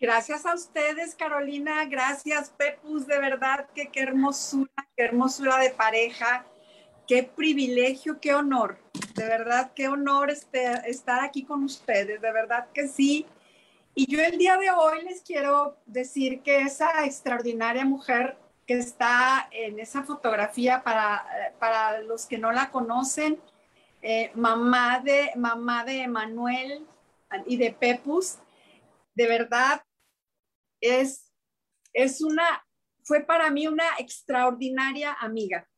[0.00, 1.84] Gracias a ustedes, Carolina.
[1.86, 3.06] Gracias, Pepus.
[3.06, 6.46] De verdad que qué hermosura, qué hermosura de pareja.
[7.08, 8.78] Qué privilegio, qué honor.
[9.14, 12.20] De verdad, qué honor este, estar aquí con ustedes.
[12.20, 13.26] De verdad que sí.
[13.94, 18.36] Y yo el día de hoy les quiero decir que esa extraordinaria mujer
[18.68, 21.26] que está en esa fotografía para,
[21.58, 23.40] para los que no la conocen,
[24.02, 26.86] eh, mamá de mamá de Manuel
[27.46, 28.36] y de Pepus,
[29.16, 29.82] de verdad
[30.80, 31.32] es,
[31.92, 32.64] es una,
[33.04, 35.68] fue para mí una extraordinaria amiga.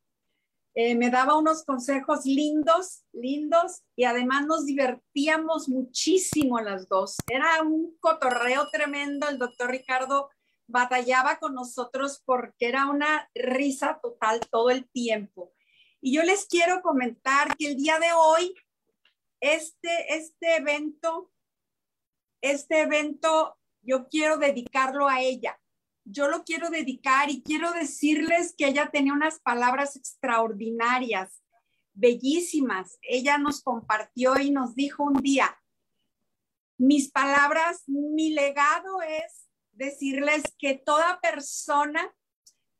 [0.73, 7.17] Eh, me daba unos consejos lindos, lindos, y además nos divertíamos muchísimo las dos.
[7.27, 9.27] Era un cotorreo tremendo.
[9.27, 10.29] El doctor Ricardo
[10.67, 15.53] batallaba con nosotros porque era una risa total todo el tiempo.
[15.99, 18.55] Y yo les quiero comentar que el día de hoy,
[19.41, 21.31] este, este evento,
[22.41, 25.57] este evento, yo quiero dedicarlo a ella
[26.05, 31.41] yo lo quiero dedicar y quiero decirles que ella tenía unas palabras extraordinarias,
[31.93, 32.97] bellísimas.
[33.01, 35.57] Ella nos compartió y nos dijo un día,
[36.77, 42.13] mis palabras, mi legado es decirles que toda persona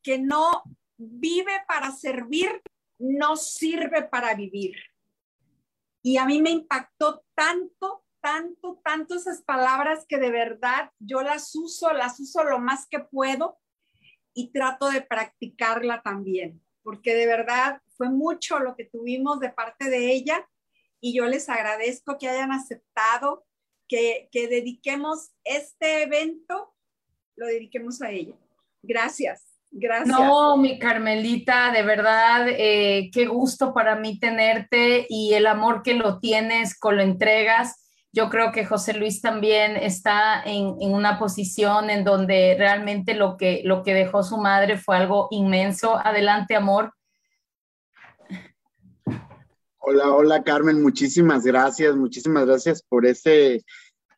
[0.02, 0.64] que no
[0.98, 2.62] vive para servir,
[2.98, 4.76] no sirve para vivir.
[6.02, 11.56] Y a mí me impactó tanto tanto, tanto esas palabras que de verdad yo las
[11.56, 13.60] uso, las uso lo más que puedo
[14.34, 19.90] y trato de practicarla también, porque de verdad fue mucho lo que tuvimos de parte
[19.90, 20.48] de ella
[21.02, 23.46] y yo les agradezco que hayan aceptado
[23.88, 26.74] que, que dediquemos este evento,
[27.36, 28.36] lo dediquemos a ella.
[28.82, 29.48] Gracias.
[29.74, 30.18] Gracias.
[30.18, 35.94] No, mi Carmelita, de verdad, eh, qué gusto para mí tenerte y el amor que
[35.94, 37.81] lo tienes, con lo entregas
[38.14, 43.62] yo creo que José Luis también está en, una posición en donde realmente lo que,
[43.64, 45.96] lo que dejó su madre fue algo inmenso.
[45.96, 46.94] Adelante, amor.
[49.80, 53.64] Hola, hola Carmen, muchísimas gracias, muchísimas gracias por ese,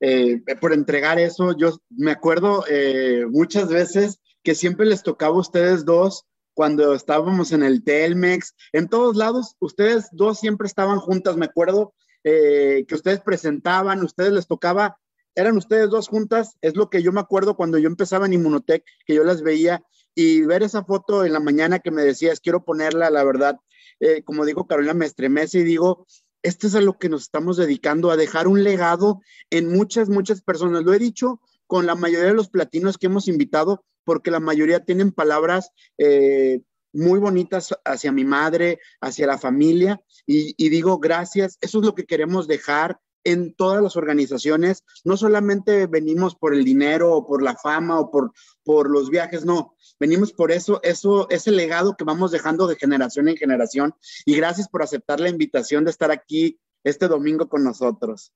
[0.02, 1.56] eh, por entregar eso.
[1.56, 7.52] Yo me acuerdo eh, muchas veces que siempre les tocaba a ustedes dos cuando estábamos
[7.52, 12.96] en el Telmex, en todos lados, ustedes dos siempre estaban juntas, me acuerdo eh, que
[12.96, 14.98] ustedes presentaban, ustedes les tocaba,
[15.36, 18.84] eran ustedes dos juntas, es lo que yo me acuerdo cuando yo empezaba en Inmunotech,
[19.06, 19.84] que yo las veía
[20.16, 23.58] y ver esa foto en la mañana que me decías, quiero ponerla, la verdad,
[24.00, 26.06] eh, como digo, Carolina, me estremece y digo,
[26.44, 30.42] esto es a lo que nos estamos dedicando, a dejar un legado en muchas, muchas
[30.42, 30.84] personas.
[30.84, 34.84] Lo he dicho con la mayoría de los platinos que hemos invitado, porque la mayoría
[34.84, 36.62] tienen palabras eh,
[36.94, 42.06] muy bonitas hacia mi madre, hacia la familia, y, digo gracias, eso es lo que
[42.06, 47.56] queremos dejar en todas las organizaciones, no solamente venimos por el dinero o por la
[47.56, 48.34] fama o por,
[48.64, 53.30] por los viajes, no, venimos por eso, eso, ese legado que vamos dejando de generación
[53.30, 53.96] en generación.
[54.26, 58.34] Y gracias por aceptar la invitación de estar aquí este domingo con nosotros.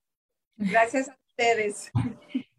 [0.56, 1.91] Gracias a ustedes.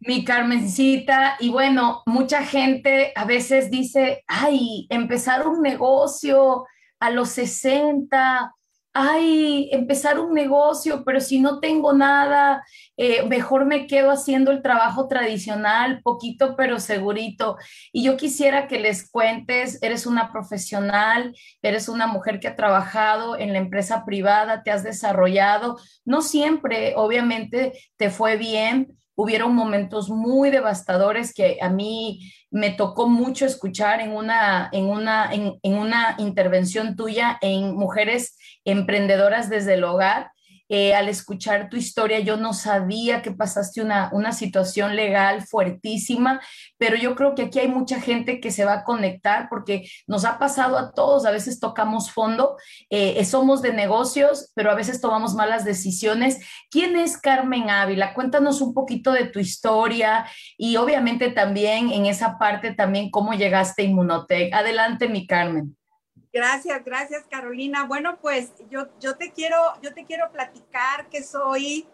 [0.01, 6.65] Mi Carmencita, y bueno, mucha gente a veces dice, ay, empezar un negocio
[6.99, 8.53] a los 60,
[8.93, 12.63] ay, empezar un negocio, pero si no tengo nada,
[12.97, 17.57] eh, mejor me quedo haciendo el trabajo tradicional, poquito pero segurito.
[17.91, 23.37] Y yo quisiera que les cuentes, eres una profesional, eres una mujer que ha trabajado
[23.37, 30.09] en la empresa privada, te has desarrollado, no siempre, obviamente, te fue bien, hubieron momentos
[30.09, 35.73] muy devastadores que a mí me tocó mucho escuchar en una, en una, en, en
[35.73, 40.31] una intervención tuya en mujeres emprendedoras desde el hogar
[40.69, 46.39] eh, al escuchar tu historia, yo no sabía que pasaste una, una situación legal fuertísima,
[46.77, 50.25] pero yo creo que aquí hay mucha gente que se va a conectar porque nos
[50.25, 52.55] ha pasado a todos, a veces tocamos fondo,
[52.89, 56.39] eh, somos de negocios, pero a veces tomamos malas decisiones.
[56.69, 58.13] ¿Quién es Carmen Ávila?
[58.13, 60.25] Cuéntanos un poquito de tu historia
[60.57, 64.53] y obviamente también en esa parte también cómo llegaste a Inmunotech.
[64.53, 65.78] Adelante, mi Carmen.
[66.31, 67.85] Gracias, gracias Carolina.
[67.85, 71.87] Bueno, pues yo, yo, te, quiero, yo te quiero platicar que soy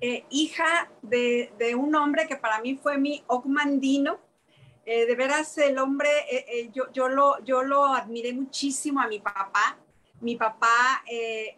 [0.00, 4.18] eh, hija de, un hombre que para mí fue mi Ogmandino.
[4.84, 9.20] Eh, de veras, el hombre, eh, yo, yo, lo, yo lo admiré muchísimo a mi
[9.20, 9.78] papá.
[10.20, 11.04] Mi papá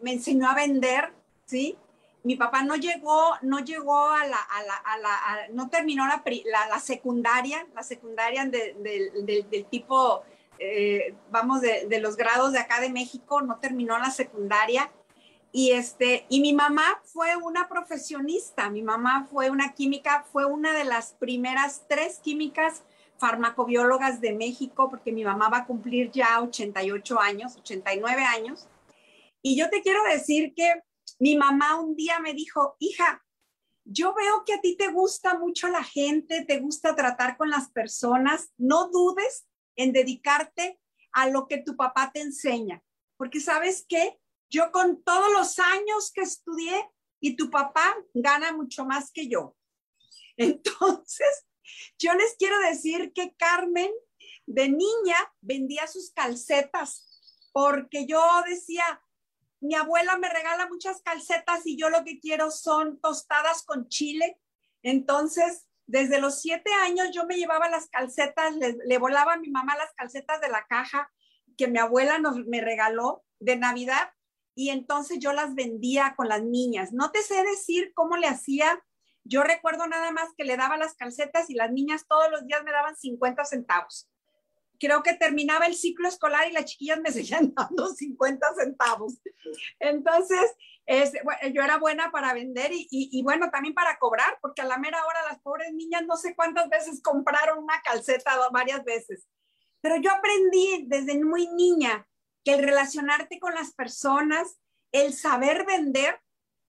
[0.02, 1.12] me enseñó a vender,
[1.46, 1.78] ¿sí?
[2.24, 6.22] Mi papá no llegó, no llegó a la, a la, a la no terminó la,
[6.68, 10.24] la, secundaria, la secundaria del tipo
[10.58, 14.90] eh, vamos, de, los grados de acá de México, no terminó la secundaria
[15.50, 20.72] Y, este, y mi mamá fue una profesionista, mi mamá fue una química, fue una
[20.72, 22.82] de las primeras tres químicas
[23.16, 28.68] farmacobiólogas de México, porque mi mamá va a cumplir ya 88 años, 89 años.
[29.42, 30.82] Y yo te quiero decir que
[31.18, 33.24] mi mamá un día me dijo, hija,
[33.84, 37.70] yo veo que a ti te gusta mucho la gente, te gusta tratar con las
[37.70, 39.47] personas, no dudes
[39.78, 40.78] en dedicarte
[41.12, 42.82] a lo que tu papá te enseña,
[43.16, 44.18] porque sabes qué,
[44.50, 46.90] yo con todos los años que estudié
[47.20, 49.56] y tu papá gana mucho más que yo.
[50.36, 51.46] Entonces,
[51.98, 53.90] yo les quiero decir que Carmen
[54.46, 59.02] de niña vendía sus calcetas porque yo decía,
[59.60, 64.40] mi abuela me regala muchas calcetas y yo lo que quiero son tostadas con chile.
[64.82, 69.74] Entonces, desde los siete años yo me llevaba las calcetas, le, volaba a mi mamá
[69.76, 71.10] las calcetas de la caja
[71.56, 74.10] que mi abuela nos, me regaló de Navidad
[74.54, 76.92] y entonces yo las vendía con las niñas.
[76.92, 78.78] No te sé decir cómo le hacía.
[79.24, 82.62] Yo recuerdo nada más que le daba las calcetas y las niñas todos los días
[82.64, 84.10] me daban 50 centavos
[84.78, 89.14] creo que terminaba el ciclo escolar y las chiquillas me seguían dando 50 centavos.
[89.78, 90.50] Entonces,
[90.86, 91.12] es,
[91.52, 95.04] yo era buena para vender y, y, bueno, también para cobrar, porque a la mera
[95.04, 99.26] hora las pobres niñas no sé cuántas veces compraron una calceta varias veces.
[99.80, 102.08] Pero yo aprendí desde muy niña
[102.44, 104.58] que el relacionarte con las personas,
[104.92, 106.20] el saber vender,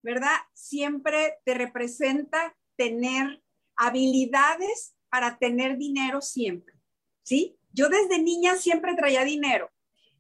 [0.04, 0.36] ¿verdad?
[0.54, 3.42] Siempre te representa tener
[3.76, 6.76] habilidades para tener dinero siempre,
[7.24, 7.59] ¿sí?
[7.72, 9.70] Yo desde niña siempre traía dinero.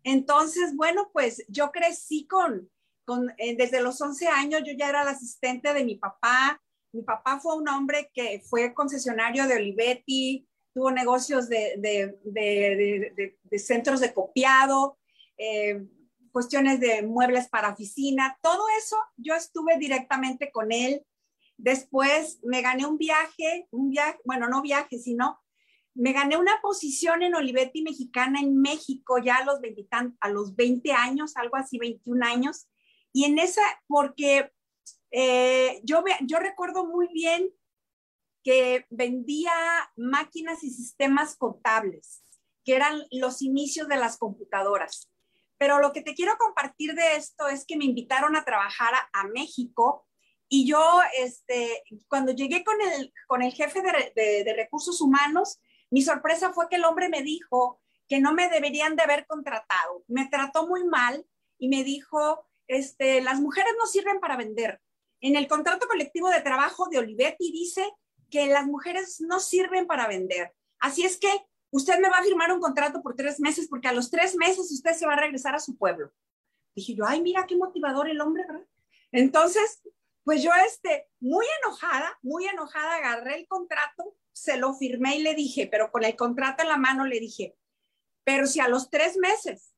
[0.04, 2.70] Entonces, bueno, pues yo crecí con,
[3.06, 6.62] con eh, desde los 11 años, yo ya era la asistente de mi papá.
[6.92, 13.60] Mi papá fue un hombre que fue concesionario de Olivetti, tuvo negocios de, de, de,
[13.60, 14.98] centros de copiado,
[15.38, 15.86] eh,
[16.32, 21.06] cuestiones de muebles para oficina, todo eso yo estuve directamente con él.
[21.58, 25.40] Después me gané un viaje, un viaje, bueno, no viaje, sino
[26.00, 29.86] me gané una posición en Olivetti Mexicana en México ya a los 20,
[30.22, 32.70] a los 20 años, algo así, 21 años.
[33.12, 34.50] Y en esa, porque
[35.12, 37.50] eh, yo, yo recuerdo muy bien
[38.46, 39.52] que vendía
[39.98, 42.24] máquinas y sistemas contables,
[42.64, 45.12] que eran los inicios de las computadoras.
[45.58, 49.28] Pero lo que te quiero compartir de esto es que me invitaron a trabajar a,
[49.28, 50.08] México
[50.48, 55.60] y yo, este, cuando llegué con el, con el jefe de, de recursos humanos,
[55.90, 60.04] mi sorpresa fue que el hombre me dijo que no me deberían de haber contratado.
[60.08, 61.26] Me trató muy mal
[61.58, 64.82] y me dijo, este, las mujeres no sirven para vender.
[65.22, 67.92] En el contrato colectivo de trabajo de Olivetti dice
[68.30, 70.54] que las mujeres no sirven para vender.
[70.80, 71.30] Así es que
[71.72, 74.72] usted me va a firmar un contrato por tres meses porque a los tres meses
[74.72, 76.12] usted se va a regresar a su pueblo.
[76.76, 78.66] Dije yo, ay, mira qué motivador el hombre, ¿verdad?
[79.12, 79.82] Entonces,
[80.24, 85.36] pues yo, este, muy enojada, muy enojada, agarré el contrato se lo firmé y le
[85.36, 87.56] dije, pero con el contrato en la mano le dije,
[88.24, 89.74] pero si a los tres meses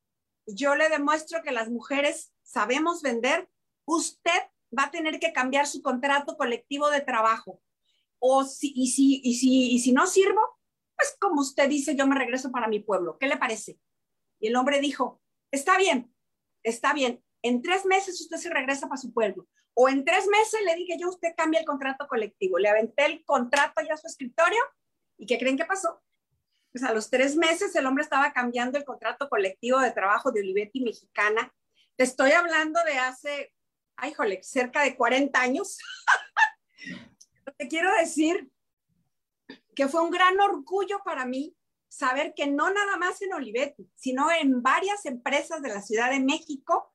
[0.46, 3.48] yo le demuestro que las mujeres sabemos vender,
[3.84, 4.40] usted
[4.76, 7.60] va a tener que cambiar su contrato colectivo de trabajo.
[8.18, 10.40] O si, y, si, y, si, y si no sirvo,
[10.96, 13.18] pues como usted dice, yo me regreso para mi pueblo.
[13.18, 13.80] ¿Qué le parece?
[14.38, 15.20] Y el hombre dijo,
[15.50, 16.14] está bien,
[16.62, 17.22] está bien.
[17.42, 19.48] En tres meses usted se regresa para su pueblo.
[19.74, 22.58] O en tres meses le dije yo, usted cambia el contrato colectivo.
[22.58, 24.60] Le aventé el contrato ya a su escritorio
[25.16, 26.02] y ¿qué creen que pasó?
[26.72, 30.40] Pues a los tres meses el hombre estaba cambiando el contrato colectivo de trabajo de
[30.40, 31.54] Olivetti Mexicana.
[31.96, 33.52] Te estoy hablando de hace,
[33.96, 35.78] ay, jole, cerca de 40 años.
[37.58, 38.50] Te quiero decir
[39.74, 41.56] que fue un gran orgullo para mí
[41.88, 46.20] saber que no nada más en Olivetti, sino en varias empresas de la Ciudad de
[46.20, 46.91] México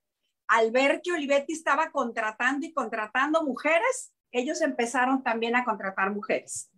[0.47, 6.71] al ver que Olivetti estaba contratando y contratando mujeres, ellos empezaron también a contratar mujeres.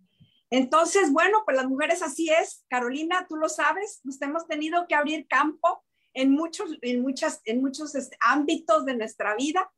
[0.50, 2.64] Entonces, bueno, pues las mujeres así es.
[2.68, 7.60] Carolina, tú lo sabes, nos hemos tenido que abrir campo en muchos, en muchas, en
[7.60, 9.70] muchos este, ámbitos de nuestra vida.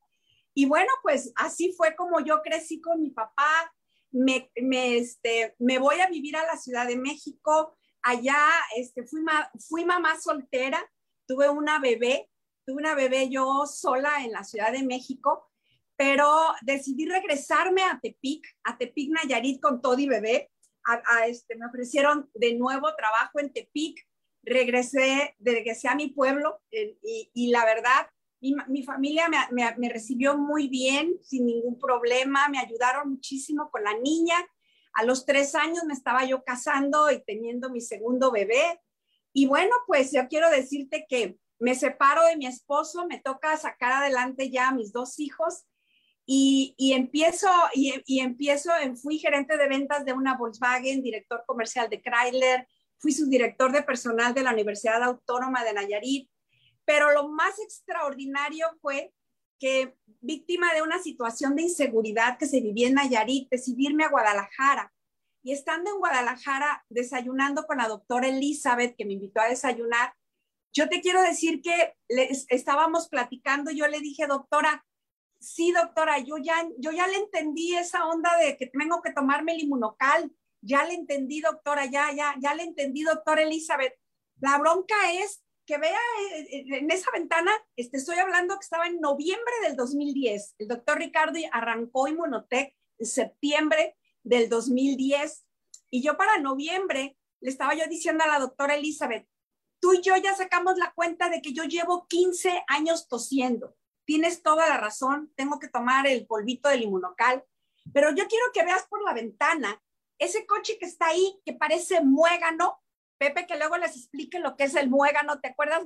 [0.54, 3.72] Y bueno, pues así fue como yo crecí con mi papá.
[4.10, 7.76] Me, me, este, me voy a vivir a la Ciudad de México.
[8.02, 8.38] Allá
[8.76, 9.20] este, fui,
[9.68, 10.82] fui mamá soltera,
[11.26, 12.30] tuve una bebé
[12.64, 15.50] tuve una bebé yo sola en la Ciudad de México,
[15.96, 16.28] pero
[16.62, 20.50] decidí regresarme a Tepic, a Tepic Nayarit con todo y bebé.
[20.84, 24.04] A, este, me ofrecieron de nuevo trabajo en Tepic,
[24.42, 26.98] regresé, regresé a mi pueblo eh,
[27.32, 28.08] y, la verdad,
[28.40, 33.96] mi, mi familia me, recibió muy bien, sin ningún problema, me ayudaron muchísimo con la
[33.98, 34.34] niña.
[34.94, 38.80] A los tres años me estaba yo casando y teniendo mi segundo bebé.
[39.32, 43.92] Y bueno, pues yo quiero decirte que me separo de mi esposo, me toca sacar
[43.92, 45.64] adelante ya a mis dos hijos
[46.26, 51.88] y, y empiezo, y, y, empiezo, fui gerente de ventas de una Volkswagen, director comercial
[51.88, 52.66] de Chrysler,
[52.98, 56.28] fui subdirector de personal de la Universidad Autónoma de Nayarit,
[56.84, 59.12] pero lo más extraordinario fue
[59.60, 64.10] que víctima de una situación de inseguridad que se vivía en Nayarit, decidí irme a
[64.10, 64.92] Guadalajara.
[65.44, 70.14] Y estando en Guadalajara, desayunando con la doctora Elizabeth, que me invitó a desayunar,
[70.72, 71.94] yo te quiero decir que
[72.48, 74.84] estábamos platicando, yo le dije, doctora,
[75.38, 79.52] sí, doctora, yo ya, yo ya le entendí esa onda de que tengo que tomarme
[79.52, 83.94] el inmunocal, ya le entendí, doctora, ya, ya, ya le entendí, doctora Elizabeth.
[84.40, 85.98] La bronca es que vea
[86.30, 90.54] eh, eh, en esa ventana, este, estoy hablando que estaba en noviembre del 2010.
[90.58, 95.44] El doctor Ricardo arrancó Inmunotech en septiembre del 2010
[95.90, 99.26] y yo para noviembre le estaba yo diciendo a la doctora Elizabeth,
[99.82, 103.76] tú y yo ya sacamos la cuenta de que yo llevo 15 años tosiendo.
[104.06, 107.44] Tienes toda la razón, tengo que tomar el polvito del inmunocal,
[107.92, 109.82] pero yo quiero que veas por la ventana
[110.20, 112.80] ese coche que está ahí, que parece muégano,
[113.18, 115.82] Pepe, que luego les explique lo que es el muégano, ¿te acuerdas?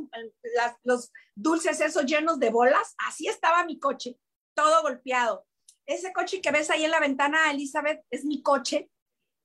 [0.84, 4.18] los dulces esos llenos de bolas, así estaba mi coche,
[4.54, 5.46] todo golpeado.
[5.86, 8.90] Ese coche que ves ahí en la ventana, Elizabeth, es mi coche,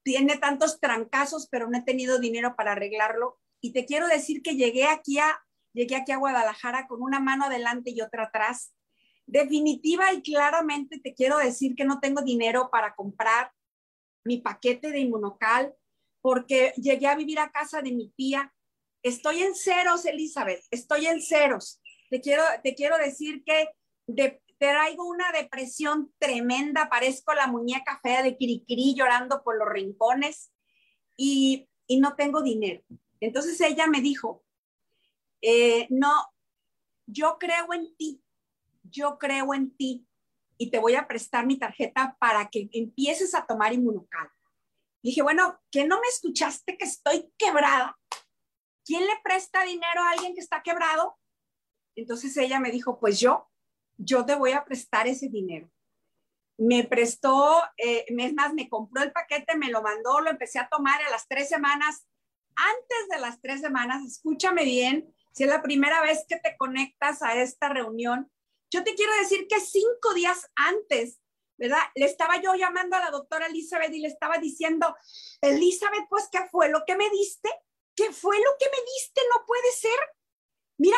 [0.04, 4.56] tiene tantos trancazos, pero no he tenido dinero para arreglarlo y te quiero decir que
[4.56, 5.40] llegué aquí a,
[5.74, 8.74] llegué aquí a Guadalajara con una mano adelante y otra atrás.
[9.28, 13.52] Definitiva y claramente te quiero decir que no tengo dinero para comprar
[14.26, 15.74] mi paquete de inmunocal
[16.22, 18.54] porque llegué a vivir a casa de mi tía.
[19.04, 21.82] Estoy en ceros, Elizabeth, estoy en ceros.
[22.10, 23.70] Te quiero, te quiero decir que
[24.08, 30.52] de, traigo una depresión tremenda, parezco la muñeca fea de Kirikiri llorando por los rincones
[31.16, 32.84] y, y no tengo dinero.
[33.22, 34.44] Entonces ella me dijo,
[35.42, 36.12] eh, no,
[37.06, 38.22] yo creo en ti,
[38.84, 40.08] yo creo en ti
[40.58, 44.30] y te voy a prestar mi tarjeta para que empieces a tomar inmunocal.
[45.04, 47.98] dije, bueno, ¿qué no me escuchaste que estoy quebrada?
[48.84, 51.18] ¿Quién le presta dinero a alguien que está quebrado?
[51.96, 53.50] Entonces ella me dijo, pues yo,
[53.98, 55.72] yo te voy a prestar ese dinero.
[56.58, 60.70] Me prestó, eh, es más, me compró el paquete, me lo mandó, lo empecé a
[60.70, 62.08] tomar a las tres semanas
[62.56, 67.22] antes de las tres semanas, escúchame bien, si es la primera vez que te conectas
[67.22, 68.32] a esta reunión,
[68.70, 71.20] yo te quiero decir que cinco días antes,
[71.58, 71.82] ¿verdad?
[71.96, 74.96] Le estaba yo llamando a la doctora Elizabeth y le estaba diciendo,
[75.42, 77.50] Elizabeth, pues, ¿qué fue lo que me diste?
[77.96, 79.22] ¿Qué fue lo que me diste?
[79.34, 80.00] No puede ser.
[80.78, 80.98] Mira,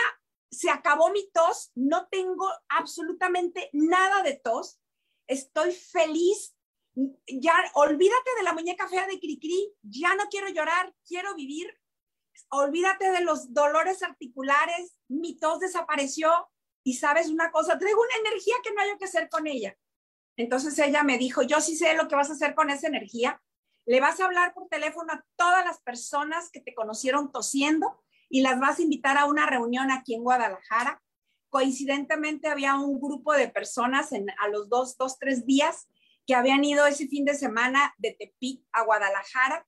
[0.51, 4.79] se acabó mi tos, no tengo absolutamente nada de tos,
[5.27, 6.55] estoy feliz,
[6.95, 11.75] ya olvídate de la muñeca fea de Cricri, ya no quiero llorar, quiero vivir.
[12.49, 16.31] Olvídate de los dolores articulares, mi tos desapareció
[16.83, 19.75] y sabes una cosa, traigo una energía que no hay que hacer con ella.
[20.35, 23.41] Entonces ella me dijo, yo sí sé lo que vas a hacer con esa energía.
[23.85, 28.41] Le vas a hablar por teléfono a todas las personas que te conocieron tosiendo y
[28.41, 31.01] las vas a invitar a una reunión aquí en Guadalajara.
[31.49, 35.87] Coincidentemente había un grupo de personas en, a los dos, dos, tres días
[36.25, 39.67] que habían ido ese fin de semana de Tepic a Guadalajara,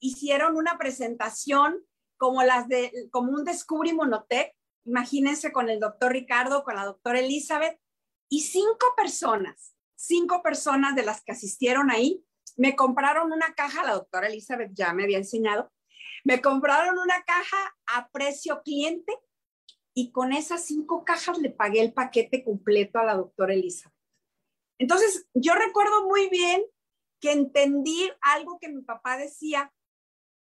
[0.00, 1.84] hicieron una presentación
[2.16, 4.54] como las de, como un Descubre Monotec,
[4.84, 7.78] imagínense con el doctor Ricardo, con la doctora Elizabeth,
[8.28, 12.24] y cinco personas, cinco personas de las que asistieron ahí,
[12.56, 15.72] me compraron una caja, la doctora Elizabeth ya me había enseñado,
[16.24, 19.12] me compraron una caja a precio cliente
[19.94, 24.01] y con esas cinco cajas le pagué el paquete completo a la doctora Elizabeth.
[24.82, 26.64] Entonces, yo recuerdo muy bien
[27.20, 29.72] que entendí algo que mi papá decía,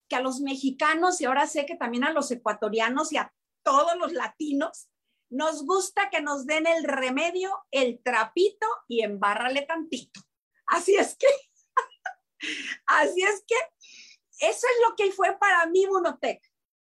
[0.10, 3.96] que a los mexicanos y ahora sé que también a los ecuatorianos y a todos
[3.96, 4.89] los latinos,
[5.29, 10.19] nos gusta que nos den el remedio, el trapito y embárrale tantito.
[10.65, 11.27] Así es que,
[12.86, 13.55] así es que,
[14.46, 16.41] eso es lo que fue para mí Monotec.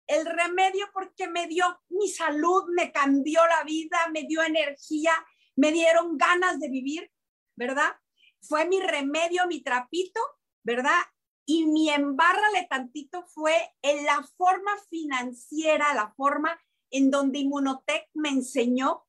[0.08, 5.12] El remedio porque me dio mi salud, me cambió la vida, me dio energía,
[5.58, 7.12] me dieron ganas de vivir
[7.56, 7.96] ¿verdad?
[8.42, 10.20] Fue mi remedio, mi trapito,
[10.64, 11.00] ¿verdad?
[11.46, 16.60] Y mi embárrale tantito fue en la forma financiera, la forma
[16.92, 19.06] en donde Inmunotech me enseñó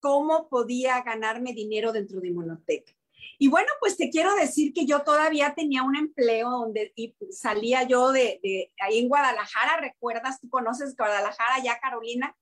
[0.00, 2.96] cómo podía ganarme dinero dentro de Inmunotech.
[3.38, 6.92] Y bueno, pues te quiero decir que yo todavía tenía un empleo donde
[7.30, 12.36] salía yo de, de, ahí en Guadalajara, recuerdas, tú conoces Guadalajara ya, Carolina,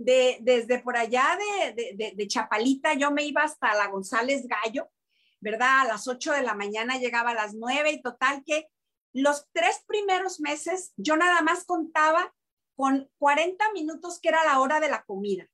[0.00, 4.90] de, desde por allá de, de, Chapalita, yo me iba hasta la González Gallo,
[5.40, 5.80] ¿verdad?
[5.80, 8.66] A las 8 de la mañana llegaba a las 9 y total que
[9.12, 12.34] los tres primeros meses yo nada más contaba
[12.76, 15.46] con 40 minutos que era la hora de la comida.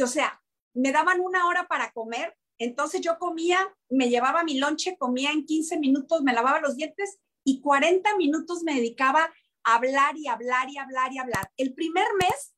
[0.00, 0.40] O sea,
[0.72, 3.58] me daban una hora para comer, entonces yo comía,
[3.90, 8.62] me llevaba mi lonche, comía en 15 minutos, me lavaba los dientes y 40 minutos
[8.62, 9.28] me dedicaba
[9.64, 11.50] a hablar y hablar y hablar y hablar.
[11.56, 12.55] El primer mes,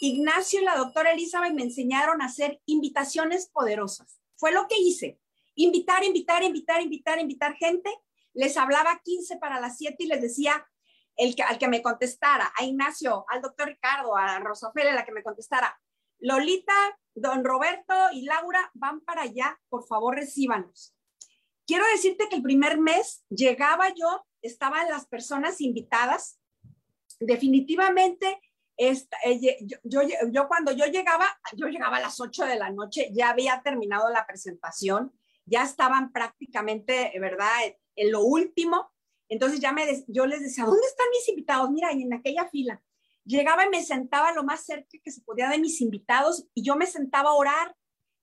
[0.00, 4.20] Ignacio y la doctora Elizabeth me enseñaron a hacer invitaciones poderosas.
[4.36, 5.18] Fue lo que hice.
[5.54, 7.90] Invitar, invitar, invitar, invitar, invitar gente.
[8.32, 10.66] Les hablaba 15 para las 7 y les decía
[11.16, 15.78] al que me contestara, a Ignacio, al doctor Ricardo, a Rosofele, la que me contestara,
[16.18, 16.74] Lolita,
[17.14, 20.94] don Roberto y Laura van para allá, por favor recíbanos.
[21.66, 26.40] Quiero decirte que el primer mes llegaba yo, estaban las personas invitadas.
[27.20, 28.40] Definitivamente,
[28.76, 29.40] esta, eh,
[29.84, 34.10] yo, cuando yo llegaba, yo llegaba a las 8 de la noche, ya había terminado
[34.10, 35.12] la presentación,
[35.46, 37.48] ya estaban prácticamente, ¿verdad?,
[37.96, 38.90] en lo último.
[39.28, 41.70] Entonces ya me, yo les decía, ¿dónde están mis invitados?
[41.70, 42.82] Mira, en aquella fila.
[43.24, 46.76] Llegaba y me sentaba lo más cerca que se podía de mis invitados y yo
[46.76, 47.76] me sentaba a orar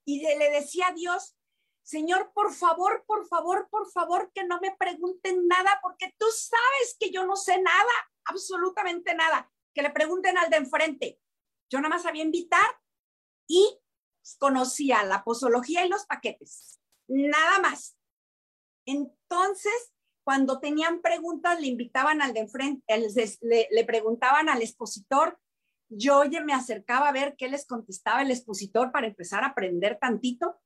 [0.06, 1.36] y le decía a Dios,
[1.84, 6.96] Señor, por favor, por favor, por favor, que no me pregunten nada porque tú sabes
[7.00, 7.92] que yo no sé nada,
[8.26, 9.52] absolutamente nada.
[9.74, 11.20] Que le pregunten al de enfrente.
[11.70, 12.66] Yo nada más sabía invitar
[13.48, 13.80] y
[14.38, 16.80] conocía la posología y los paquetes.
[17.08, 17.98] Nada más.
[18.86, 22.84] Entonces, cuando tenían preguntas, le invitaban al de enfrente,
[23.42, 25.40] le, preguntaban al expositor,
[25.90, 30.60] yo me acercaba a ver qué les contestaba el expositor para empezar a aprender tantito,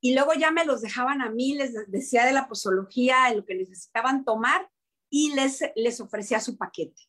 [0.00, 3.54] y luego ya me los dejaban a mí, les decía de la posología, lo que
[3.54, 4.70] necesitaban tomar,
[5.10, 7.02] y les, les ofrecía su paquete.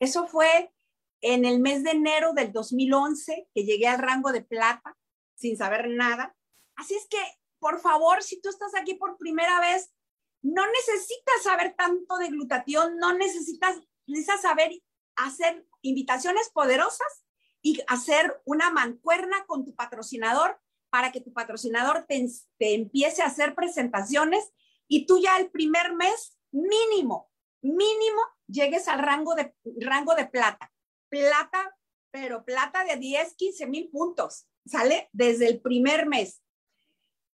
[0.00, 0.72] Eso fue
[1.20, 4.96] en el mes de enero del 2011, que llegué al rango de plata,
[5.34, 6.36] sin saber nada.
[6.76, 7.18] Así es que,
[7.58, 9.92] por favor, si tú estás aquí por primera vez,
[10.42, 14.70] no necesitas saber tanto de glutatión, no necesitas, necesitas saber
[15.16, 17.24] hacer invitaciones poderosas
[17.62, 23.54] y hacer una mancuerna con tu patrocinador para que tu patrocinador te, empiece a hacer
[23.54, 24.52] presentaciones
[24.88, 27.30] y tú ya el primer mes mínimo,
[27.60, 30.72] mínimo, llegues al rango de, rango de plata.
[31.08, 31.76] Plata,
[32.10, 35.08] pero plata de 10, 15 mil puntos, ¿sale?
[35.12, 36.42] Desde el primer mes.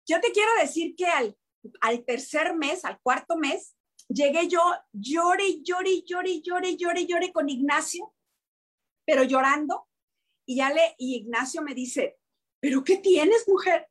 [0.07, 1.37] Yo te quiero decir que al
[1.81, 3.75] al tercer mes, al cuarto mes,
[4.07, 4.61] llegué yo,
[4.93, 8.13] lloré, lloré, lloré, lloré, lloré, lloré con Ignacio,
[9.05, 9.87] pero llorando.
[10.45, 12.17] Y ya le, y Ignacio me dice,
[12.59, 13.89] ¿pero qué tienes, mujer?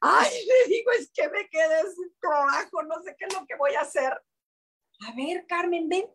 [0.00, 3.56] Ay, le digo, es que me quedé sin trabajo, no sé qué es lo que
[3.56, 4.12] voy a hacer.
[5.06, 6.06] A ver, Carmen, ven.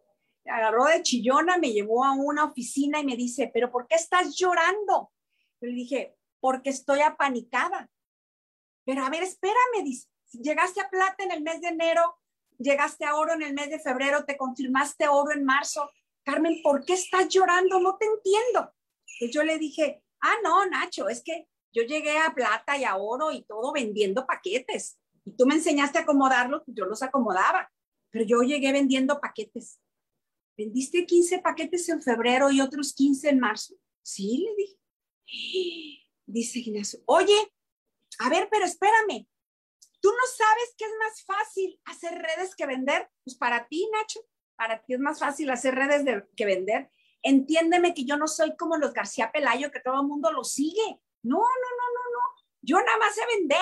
[0.45, 4.35] Agarró de chillona, me llevó a una oficina y me dice, ¿pero por qué estás
[4.35, 5.11] llorando?
[5.61, 7.89] Yo le dije, porque estoy apanicada.
[8.85, 12.17] Pero a ver, espérame, dice, llegaste a plata en el mes de enero,
[12.57, 15.89] llegaste a oro en el mes de febrero, te confirmaste oro en marzo.
[16.23, 17.79] Carmen, ¿por qué estás llorando?
[17.79, 18.73] No te entiendo.
[19.19, 22.97] Y yo le dije, ah, no, Nacho, es que yo llegué a plata y a
[22.97, 24.99] oro y todo vendiendo paquetes.
[25.25, 27.71] Y tú me enseñaste a acomodarlos, yo los acomodaba.
[28.09, 29.79] Pero yo llegué vendiendo paquetes.
[30.61, 33.73] ¿Vendiste 15 paquetes en febrero y otros 15 en marzo?
[34.03, 36.07] Sí, le dije.
[36.27, 37.35] Dice Ignacio, oye,
[38.19, 39.25] a ver, pero espérame,
[40.01, 43.07] ¿Tú no sabes que es más fácil hacer redes que vender?
[43.23, 44.19] Pues para ti, Nacho,
[44.55, 46.03] para ti es más fácil hacer redes
[46.35, 46.89] que vender.
[47.21, 50.99] Entiéndeme que yo no soy como los García Pelayo, que todo el mundo lo sigue.
[51.21, 52.45] No, no, no, no, no.
[52.61, 53.61] Yo nada más sé vender.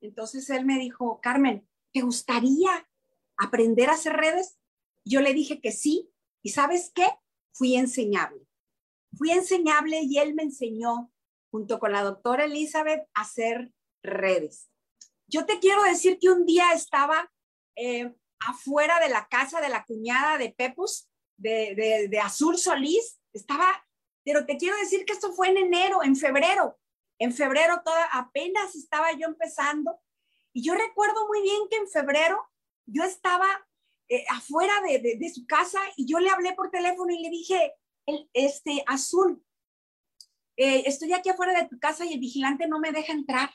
[0.00, 2.88] Entonces él me dijo, Carmen, ¿te gustaría
[3.36, 4.59] aprender a hacer redes?
[5.04, 6.10] Yo le dije que sí.
[6.42, 7.06] ¿Y sabes qué?
[7.52, 8.46] Fui enseñable.
[9.16, 11.12] Fui enseñable y él me enseñó,
[11.50, 14.70] junto con la doctora Elizabeth, a hacer redes.
[15.26, 17.30] Yo te quiero decir que un día estaba
[17.76, 23.86] eh, afuera de la casa de la cuñada de Pepus, de, Azul Solís, estaba,
[24.24, 26.78] pero te quiero decir que esto fue en enero, en febrero.
[27.18, 30.00] En febrero toda, apenas estaba yo empezando.
[30.52, 32.38] Y yo recuerdo muy bien que en febrero
[32.86, 33.46] yo estaba
[34.12, 37.74] eh, afuera de, su casa y yo le hablé por teléfono y le dije,
[38.32, 39.40] este, Azul,
[40.56, 43.50] eh, estoy aquí afuera de tu casa y el vigilante no me deja entrar.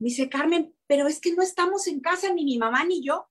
[0.00, 3.30] Dice, Carmen, pero es que no estamos en casa ni mi mamá ni yo.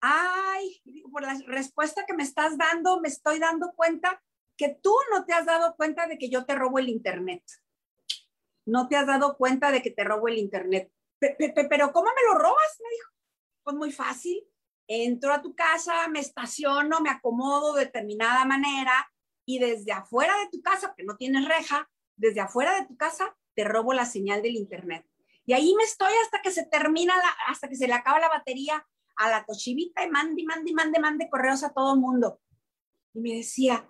[0.00, 4.20] Ay, por la respuesta que me estás dando, me estoy dando cuenta
[4.56, 7.44] que tú no te has dado cuenta de que yo te robo el Internet.
[8.64, 10.90] No te has dado cuenta de que te robo el Internet.
[11.20, 12.80] Pero ¿cómo me lo robas?
[12.82, 13.10] Me dijo.
[13.62, 14.44] Pues muy fácil.
[14.88, 19.10] Entro a tu casa, me estaciono, me acomodo de determinada manera
[19.44, 23.36] y desde afuera de tu casa, que no tienes reja, desde afuera de tu casa
[23.54, 25.06] te robo la señal del Internet.
[25.44, 27.14] Y ahí me estoy hasta que se termina,
[27.46, 31.30] hasta que se le acaba la batería a la tochivita y mande, mande, mande, mande
[31.30, 32.40] correos a todo el mundo.
[33.14, 33.88] Y me decía,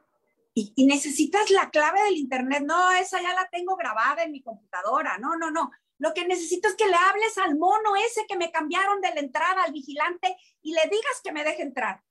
[0.54, 2.64] y, necesitas la clave del internet.
[2.64, 5.18] No, esa ya la tengo grabada en mi computadora.
[5.18, 5.70] No, no, no.
[5.98, 9.20] Lo que necesito es que le hables al mono ese que me cambiaron de la
[9.20, 12.02] entrada al vigilante y le digas que me deje entrar.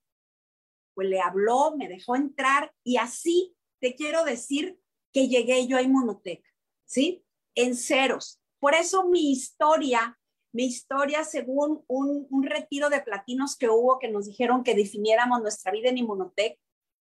[0.94, 4.80] Pues le habló, me dejó entrar y así te quiero decir
[5.12, 6.44] que llegué yo a Inmunotech,
[6.86, 7.24] ¿sí?
[7.54, 8.42] En ceros.
[8.60, 10.20] Por eso mi historia,
[10.52, 15.42] mi historia según un, un retiro de platinos que hubo que nos dijeron que definiéramos
[15.42, 16.60] nuestra vida en Inmunotech,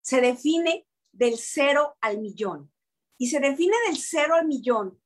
[0.01, 2.71] se define del cero al millón.
[3.19, 5.02] Y se define del cero al millón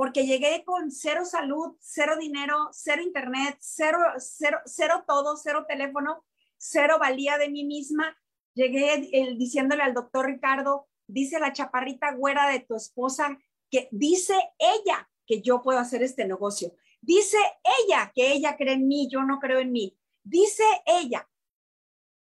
[0.00, 6.24] porque llegué con cero salud, cero dinero, cero internet, cero, cero, cero todo, cero teléfono,
[6.56, 8.16] cero valía de mí misma.
[8.54, 13.38] Llegué diciéndole al doctor Ricardo, dice la chaparrita güera de tu esposa,
[13.70, 16.74] que dice ella que yo puedo hacer este negocio.
[17.02, 17.36] Dice
[17.84, 19.98] ella que ella cree en mí, yo no creo en mí.
[20.22, 21.28] Dice ella.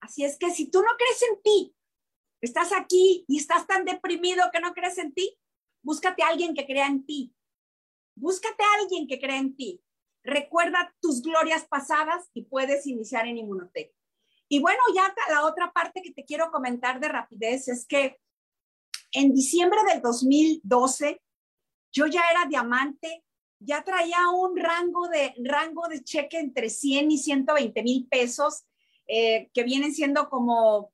[0.02, 1.74] Así es que si tú no crees en ti,
[2.42, 5.40] estás aquí y estás tan deprimido que no crees en ti,
[5.82, 7.34] búscate a alguien que crea en ti.
[8.16, 9.82] Búscate a alguien que crea en ti.
[10.24, 13.94] Recuerda tus glorias pasadas y puedes iniciar en Inmunotech.
[14.48, 18.18] Y bueno, ya la otra parte que te quiero comentar de rapidez es que
[19.14, 21.22] en diciembre del 2012
[21.92, 23.24] yo ya era diamante,
[23.60, 28.66] ya traía un rango de, rango de cheque entre 100 y 120 mil pesos,
[29.08, 30.92] eh, que vienen siendo como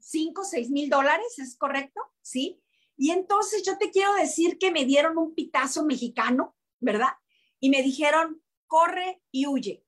[0.00, 2.00] 5, 6 mil dólares, ¿es correcto?
[2.22, 2.60] Sí.
[2.96, 7.12] Y entonces yo te quiero decir que me dieron un pitazo mexicano, ¿verdad?
[7.60, 9.84] Y me dijeron, corre y huye,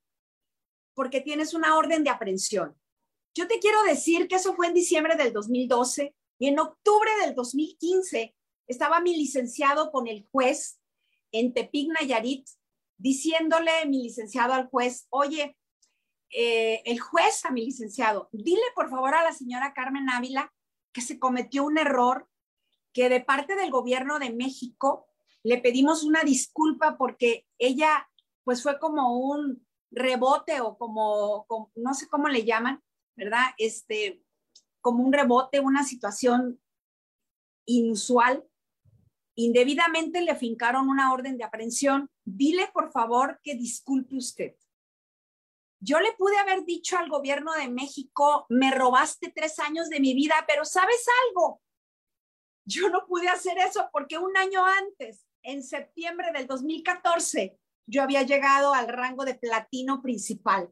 [0.95, 2.77] porque tienes una orden de aprehensión.
[3.35, 7.35] Yo te quiero decir que eso fue en diciembre del 2012 y en octubre del
[7.35, 8.35] 2015
[8.67, 10.81] estaba mi licenciado con el juez
[11.33, 12.49] en Tepic, Nayarit,
[12.99, 15.57] diciéndole mi licenciado al juez, oye,
[16.31, 20.53] eh, el juez a mi licenciado, dile por favor a la señora Carmen Ávila
[20.93, 22.29] que se cometió un error,
[22.97, 25.07] que de parte del gobierno de México
[25.43, 28.09] le pedimos una disculpa porque ella
[28.43, 32.83] pues fue como un rebote o como, no sé cómo le llaman,
[33.15, 33.49] ¿verdad?
[33.59, 34.25] Este,
[34.81, 36.59] como un rebote, una situación
[37.67, 38.43] inusual.
[39.35, 42.11] Indebidamente le fincaron una orden de aprehensión.
[42.25, 44.57] Dile, por favor, que disculpe usted.
[45.81, 50.15] Yo le pude haber dicho al gobierno de México, me robaste tres años de mi
[50.15, 51.61] vida, pero ¿sabes algo?
[52.67, 58.23] Yo no pude hacer eso porque un año antes, en septiembre del 2014, yo había
[58.23, 60.69] llegado al rango de platino principal.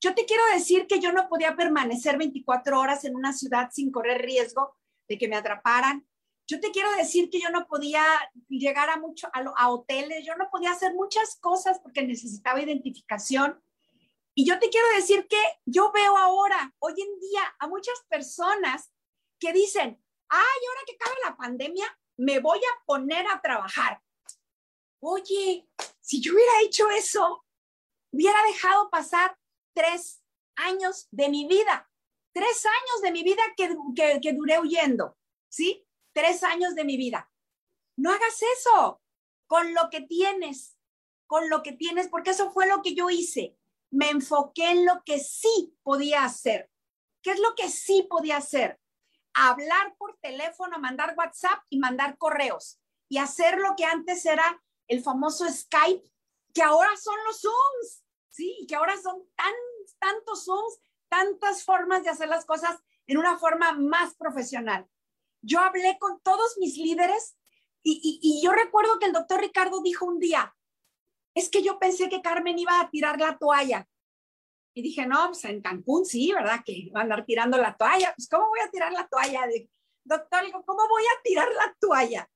[0.00, 3.90] Yo te quiero decir que yo no podía permanecer 24 horas en una ciudad sin
[3.90, 4.76] correr riesgo
[5.08, 6.06] de que me atraparan.
[6.46, 8.04] Yo te quiero decir que yo no podía
[8.48, 13.60] llegar a, mucho, a, hoteles, yo no podía hacer muchas cosas porque necesitaba identificación.
[14.32, 18.92] Y yo te quiero decir que yo veo ahora, hoy en día, a muchas personas
[19.40, 24.02] que dicen, ay, ahora que acabe la pandemia, me voy a poner a trabajar.
[25.00, 25.68] Oye,
[26.00, 27.44] si yo hubiera hecho eso,
[28.12, 29.38] hubiera dejado pasar
[29.74, 30.22] tres
[30.56, 31.90] años de mi vida,
[32.32, 35.16] tres años de mi vida que, que, que duré huyendo,
[35.48, 35.86] ¿sí?
[36.12, 37.30] Tres años de mi vida.
[37.96, 39.02] No hagas eso
[39.46, 40.78] con lo que tienes,
[41.26, 43.56] con lo que tienes, porque eso fue lo que yo hice
[43.90, 46.70] me enfoqué en lo que sí podía hacer.
[47.22, 48.78] ¿Qué es lo que sí podía hacer?
[49.38, 55.02] Hablar por teléfono, mandar WhatsApp y mandar correos y hacer lo que antes era el
[55.02, 56.10] famoso Skype,
[56.54, 58.64] que ahora son los Zooms, ¿sí?
[58.66, 59.52] Que ahora son tan,
[59.98, 64.88] tantos Zooms, tantas formas de hacer las cosas en una forma más profesional.
[65.42, 67.36] Yo hablé con todos mis líderes
[67.82, 70.56] y, y yo recuerdo que el doctor Ricardo dijo un día,
[71.34, 73.86] es que yo pensé que Carmen iba a tirar la toalla.
[74.76, 76.60] Y dije, no, pues en Cancún sí, ¿verdad?
[76.62, 78.12] Que va a andar tirando la toalla.
[78.14, 79.46] Pues, ¿cómo voy a tirar la toalla?
[79.46, 79.70] De,
[80.04, 82.30] Doctor, ¿cómo voy a tirar la toalla?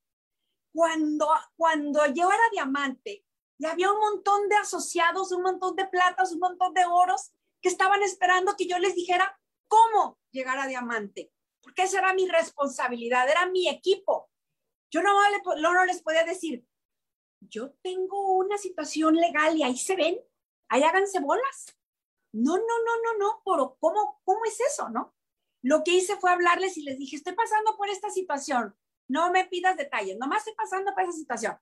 [0.73, 3.27] Cuando, cuando yo era diamante,
[3.59, 7.69] y había un montón de asociados, un montón de platas, un montón de oros que
[7.69, 13.29] estaban esperando que yo les dijera cómo llegar a diamante, porque esa era mi responsabilidad,
[13.29, 14.31] era mi equipo.
[14.91, 15.13] Yo no,
[15.61, 16.65] no les podía decir,
[17.39, 20.19] yo tengo una situación legal y ahí se ven,
[20.71, 21.77] ahí háganse bolas.
[22.33, 25.15] No, no, no, no, no, pero ¿cómo, cómo es eso, no?
[25.63, 28.75] Lo que hice fue hablarles y les dije, estoy pasando por esta situación,
[29.09, 31.59] no me pidas detalles, nomás estoy pasando por esa situación.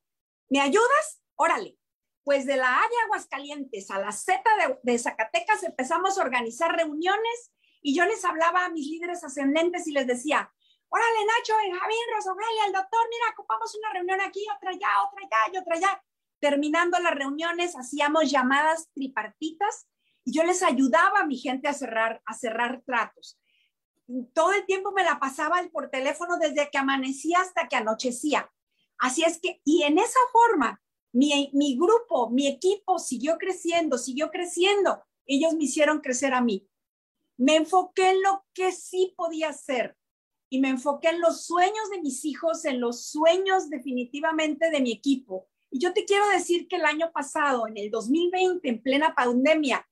[0.51, 1.23] ¿Me ayudas?
[1.35, 1.79] Órale.
[2.23, 4.43] Pues de la A de Aguascalientes a la Z
[4.83, 9.93] de, Zacatecas empezamos a organizar reuniones y yo les hablaba a mis líderes ascendentes y
[9.93, 10.53] les decía,
[10.91, 15.55] órale Nacho, Benjamín, Rosobelia, el doctor, mira, ocupamos una reunión aquí, otra allá, otra allá
[15.55, 16.05] y otra allá.
[16.39, 19.89] Terminando las reuniones, hacíamos llamadas tripartitas
[20.33, 23.39] yo les ayudaba a mi gente a cerrar, a cerrar tratos.
[24.33, 28.51] todo el tiempo me la pasaba por teléfono desde que amanecía hasta que anochecía.
[28.99, 34.31] Así es que, y en esa forma, mi, mi grupo, mi equipo siguió creciendo, siguió
[34.31, 35.05] creciendo.
[35.27, 36.67] Ellos me hicieron crecer a mí.
[37.37, 39.97] Me enfoqué en lo que sí podía hacer
[40.51, 44.93] y me enfoqué en los sueños de mis hijos, en los sueños definitivamente de mi
[44.93, 45.47] equipo.
[45.71, 49.87] Y yo te quiero decir que el año pasado, en el 2020, en plena pandemia,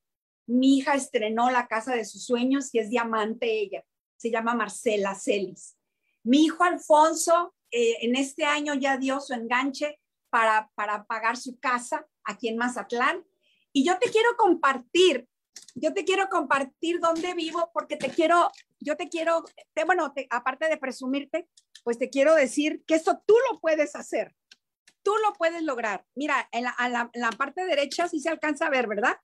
[0.47, 3.85] mi hija estrenó la casa de sus sueños y es diamante ella.
[4.17, 5.77] Se llama Marcela Celis.
[6.23, 11.59] Mi hijo Alfonso eh, en este año ya dio su enganche para, para pagar su
[11.59, 13.25] casa aquí en Mazatlán.
[13.73, 15.29] Y yo te quiero compartir,
[15.75, 19.45] yo te quiero compartir dónde vivo porque te quiero, yo te quiero,
[19.85, 21.49] bueno, aparte de presumirte,
[21.85, 24.35] pues te quiero decir que esto tú lo puedes hacer.
[25.03, 26.05] Tú lo puedes lograr.
[26.17, 29.17] Mira, la, en la parte derecha sí se alcanza a ver, ¿verdad?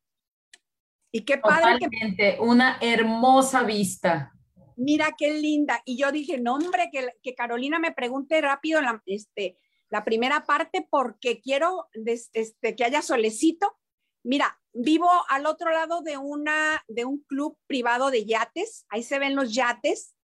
[1.12, 1.78] Y qué padre.
[1.78, 4.32] Totalmente, una hermosa vista.
[4.76, 5.82] Mira qué linda.
[5.84, 9.58] Y yo dije, no, hombre, que, que Carolina me pregunte rápido la, este,
[9.90, 13.76] la primera parte porque quiero este, que haya solecito.
[14.24, 18.86] Mira, vivo al otro lado de, una, de un club privado de yates.
[18.88, 20.16] Ahí se ven los yates.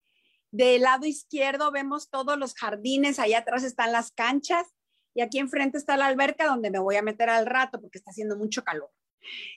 [0.51, 3.19] Del lado izquierdo vemos todos los jardines.
[3.19, 4.65] Allá atrás están las canchas.
[5.13, 8.11] Y aquí enfrente está la alberca donde me voy a meter al rato porque está
[8.11, 8.89] haciendo mucho calor.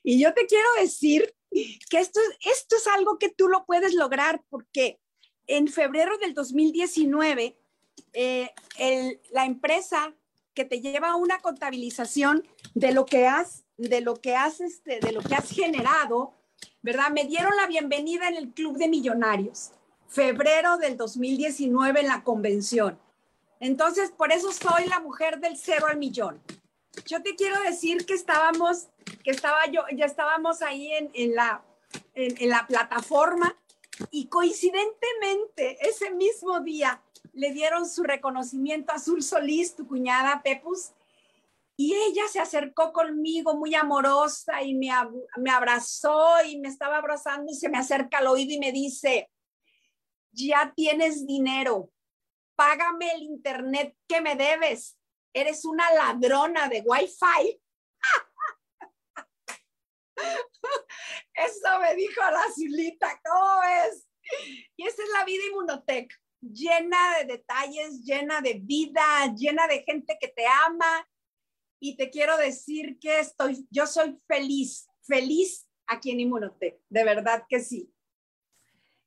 [0.03, 5.01] Y yo te quiero decir que esto, es algo que tú lo puedes lograr porque
[5.47, 7.59] en febrero del 2019,
[8.13, 8.51] eh,
[9.31, 10.15] la empresa
[10.55, 15.13] que te lleva una contabilización de lo que has, de lo que has, este, de
[15.13, 16.35] lo que has generado,
[16.83, 17.11] ¿verdad?
[17.11, 19.71] Me dieron la bienvenida en el Club de Millonarios,
[20.09, 22.99] febrero del 2019 en la convención.
[23.61, 26.41] Entonces, por eso soy la mujer del cero al millón.
[27.07, 28.89] Yo te quiero decir que estábamos
[29.23, 31.63] que estaba yo, ya estábamos ahí en, la,
[32.15, 33.57] en, la plataforma
[34.11, 40.93] y coincidentemente ese mismo día le dieron su reconocimiento a Azul Solís, tu cuñada Pepus,
[41.77, 44.91] y ella se acercó conmigo muy amorosa y me
[45.51, 49.31] abrazó y me estaba abrazando y se me acerca al oído y me dice,
[50.33, 51.91] ya tienes dinero,
[52.55, 54.99] págame el internet que me debes,
[55.33, 57.61] eres una ladrona de Wi-Fi.
[61.35, 64.07] Eso me dijo la Zulita, ¿cómo es?
[64.77, 70.17] Y esa es la vida Inmunotech, llena de detalles, llena de vida, llena de gente
[70.21, 71.09] que te ama.
[71.81, 77.45] Y te quiero decir que estoy, yo soy feliz, feliz aquí en Inmunotech, de verdad
[77.49, 77.91] que sí.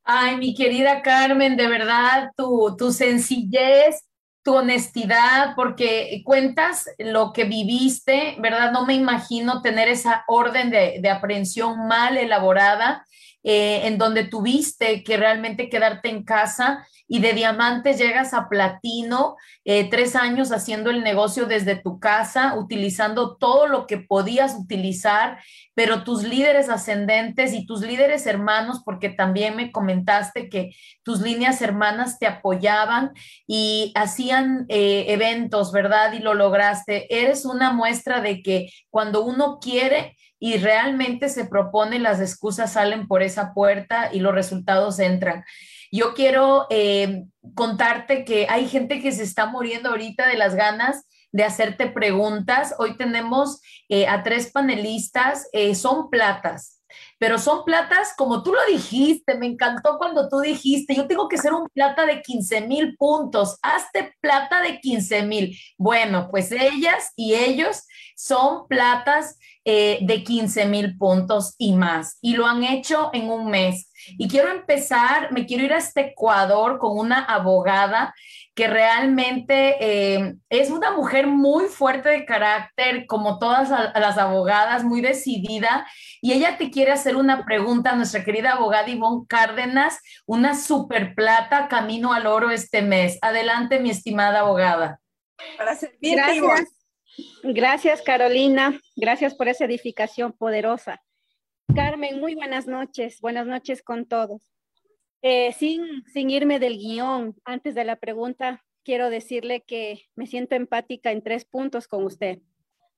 [0.03, 4.03] Ay, mi querida Carmen, de verdad, tu, tu sencillez,
[4.43, 8.71] tu honestidad, porque cuentas lo que viviste, ¿verdad?
[8.71, 13.05] No me imagino tener esa orden de, de aprehensión mal elaborada,
[13.43, 19.35] eh, en donde tuviste que realmente quedarte en casa y de diamantes llegas a platino,
[19.65, 25.39] eh, tres años haciendo el negocio desde tu casa, utilizando todo lo que podías utilizar,
[25.75, 30.71] pero tus líderes ascendentes y tus líderes hermanos, porque también me comentaste que
[31.03, 33.11] tus líneas hermanas te apoyaban
[33.45, 36.13] y hacían eh, eventos, ¿verdad?
[36.13, 37.13] Y lo lograste.
[37.13, 43.07] Eres una muestra de que cuando uno quiere, y realmente se propone, las excusas salen
[43.07, 45.45] por esa puerta y los resultados entran.
[45.89, 47.23] Yo quiero eh,
[47.55, 52.75] contarte que hay gente que se está muriendo ahorita de las ganas de hacerte preguntas.
[52.77, 56.83] Hoy tenemos eh, a tres panelistas, eh, son platas,
[57.19, 61.37] pero son platas como tú lo dijiste, me encantó cuando tú dijiste, yo tengo que
[61.37, 65.57] ser un plata de 15 mil puntos, hazte plata de 15 mil.
[65.77, 72.45] Bueno, pues ellas y ellos son platas de 15 mil puntos y más, y lo
[72.45, 73.89] han hecho en un mes.
[74.17, 78.13] Y quiero empezar, me quiero ir a este Ecuador con una abogada
[78.55, 85.01] que realmente eh, es una mujer muy fuerte de carácter, como todas las abogadas, muy
[85.01, 85.87] decidida.
[86.21, 91.15] Y ella te quiere hacer una pregunta a nuestra querida abogada Ivonne Cárdenas, una super
[91.15, 93.17] plata camino al oro este mes.
[93.21, 94.99] Adelante, mi estimada abogada.
[95.57, 96.82] Para Gracias.
[97.45, 98.79] Gracias, Carolina.
[98.95, 101.03] Gracias por esa edificación poderosa.
[101.75, 103.19] Carmen, muy buenas noches.
[103.19, 104.49] Buenas noches con todos.
[105.21, 110.55] Eh, sin, sin irme del guion, antes de la pregunta, quiero decirle que me siento
[110.55, 112.39] empática en tres puntos con usted.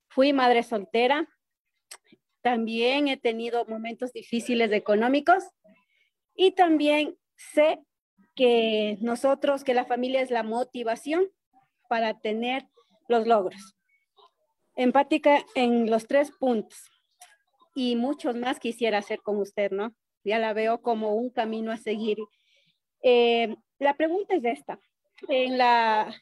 [0.08, 1.28] Fui madre soltera,
[2.40, 5.42] también he tenido momentos difíciles económicos
[6.36, 7.80] y también sé
[8.36, 11.24] que nosotros, que la familia es la motivación
[11.88, 12.68] para tener
[13.08, 13.75] los logros.
[14.76, 16.90] Empática en los tres puntos
[17.74, 19.94] y muchos más quisiera hacer con usted, ¿no?
[20.24, 22.18] Ya la veo como un camino a seguir.
[23.02, 24.80] Eh, la pregunta es esta.
[25.28, 26.12] En la,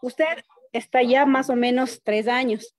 [0.00, 2.74] usted está ya más o menos tres años.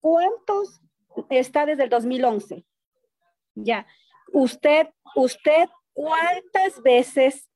[0.00, 0.80] ¿Cuántos
[1.28, 2.64] está desde el 2011?
[3.54, 3.86] Ya.
[4.32, 7.50] Usted, usted, ¿cuántas veces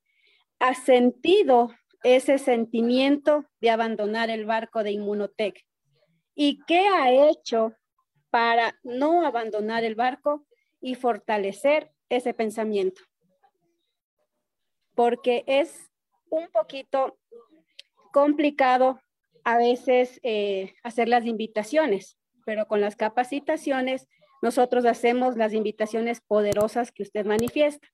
[0.58, 1.70] ha sentido
[2.02, 5.64] ese sentimiento de abandonar el barco de Inmunotech?
[6.34, 7.74] ¿Y qué ha hecho
[8.30, 10.46] para no abandonar el barco
[10.80, 13.02] y fortalecer ese pensamiento?
[14.94, 15.90] Porque es
[16.30, 17.18] un poquito
[18.12, 19.00] complicado
[19.44, 24.08] a veces eh, hacer las invitaciones, pero con las capacitaciones
[24.42, 27.88] nosotros hacemos las invitaciones poderosas que usted manifiesta.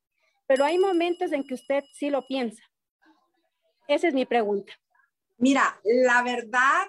[0.46, 2.62] Pero hay momentos en que usted sí lo piensa.
[3.87, 4.72] Esa es mi pregunta.
[5.38, 6.87] Mira, la verdad,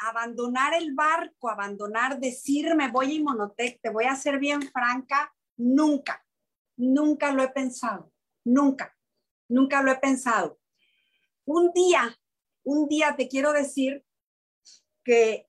[0.00, 6.24] abandonar el barco, abandonar, decirme voy a Inmonotec, te voy a ser bien franca, nunca,
[6.76, 8.12] nunca lo he pensado,
[8.44, 8.96] nunca,
[9.48, 10.58] nunca lo he pensado.
[11.44, 12.18] Un día,
[12.64, 14.04] un día te quiero decir
[15.04, 15.48] que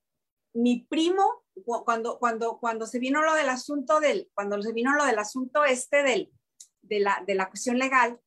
[0.54, 1.44] mi primo,
[1.84, 5.64] cuando, cuando, cuando se vino lo del asunto del, cuando se vino lo del asunto
[5.64, 6.30] este del,
[6.82, 8.20] de la, de la cuestión legal,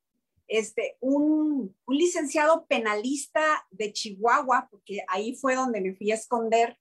[0.48, 6.78] este, un, un, licenciado penalista de Chihuahua, porque ahí fue donde me fui a esconder,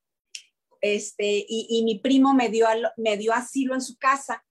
[0.80, 4.44] este, y, y mi primo me dio, me dio asilo en su casa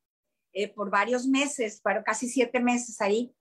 [0.54, 3.36] eh, por varios meses, para casi siete meses ahí.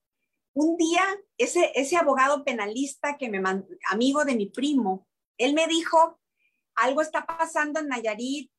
[0.55, 1.03] Un día,
[1.39, 3.43] ese, ese abogado penalista que me
[3.91, 5.07] amigo de mi primo,
[5.39, 6.21] él me dijo,
[6.75, 8.51] algo está pasando en Nayarit,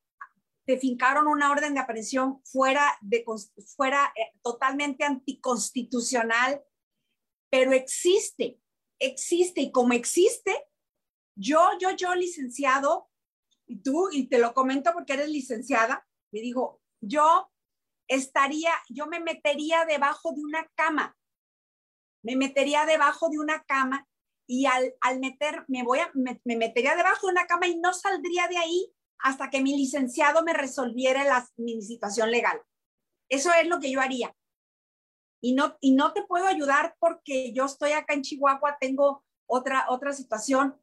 [0.66, 3.26] te fincaron una orden de aprehensión fuera, de,
[3.76, 6.64] fuera eh, totalmente anticonstitucional
[7.54, 8.60] pero existe,
[9.00, 10.66] existe y como existe,
[11.38, 13.12] yo, yo, yo, licenciado,
[13.68, 17.52] y tú, y te lo comento porque eres licenciada, me dijo, yo
[18.08, 21.16] estaría, yo me metería debajo de una cama,
[22.24, 24.08] me metería debajo de una cama
[24.48, 27.78] y al, al meter, me voy a, me, me, metería debajo de una cama y
[27.78, 32.60] no saldría de ahí hasta que mi licenciado me resolviera la, mi situación legal.
[33.30, 34.36] Eso es lo que yo haría
[35.44, 39.88] y no, y no te puedo ayudar porque yo estoy acá en Chihuahua, tengo otra,
[39.90, 40.74] otra situación,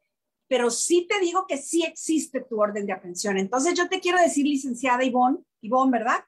[0.48, 3.38] pero sí te digo que sí existe tu orden de aprehensión.
[3.38, 6.22] Entonces yo te quiero decir, licenciada Ivonne, Ivonne, ¿verdad?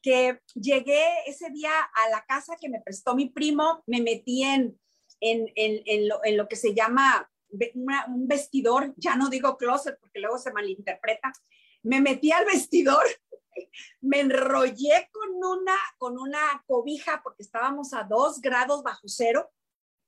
[0.00, 4.80] Que llegué ese día a la casa que me prestó mi primo, me metí en,
[5.20, 7.30] en, en, en, lo, lo, que se llama
[8.06, 11.30] un vestidor, ya no digo closet porque luego se malinterpreta,
[11.82, 13.04] me metí al vestidor
[14.00, 19.50] me enrollé con una, con una cobija porque estábamos a dos grados bajo cero.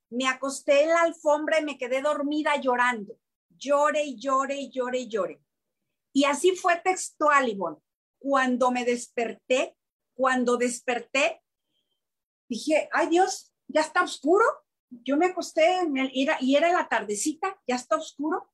[0.09, 3.17] Me acosté en la alfombra y me quedé dormida llorando.
[3.49, 5.41] Llore y llore y llore y llore.
[6.11, 7.77] Y así fue textual, Ivonne.
[8.19, 9.75] Cuando me desperté,
[10.13, 11.41] cuando desperté,
[12.47, 14.45] dije, ay Dios, ya está oscuro.
[14.89, 15.79] Yo me acosté
[16.13, 18.51] y era la tardecita, ya está oscuro.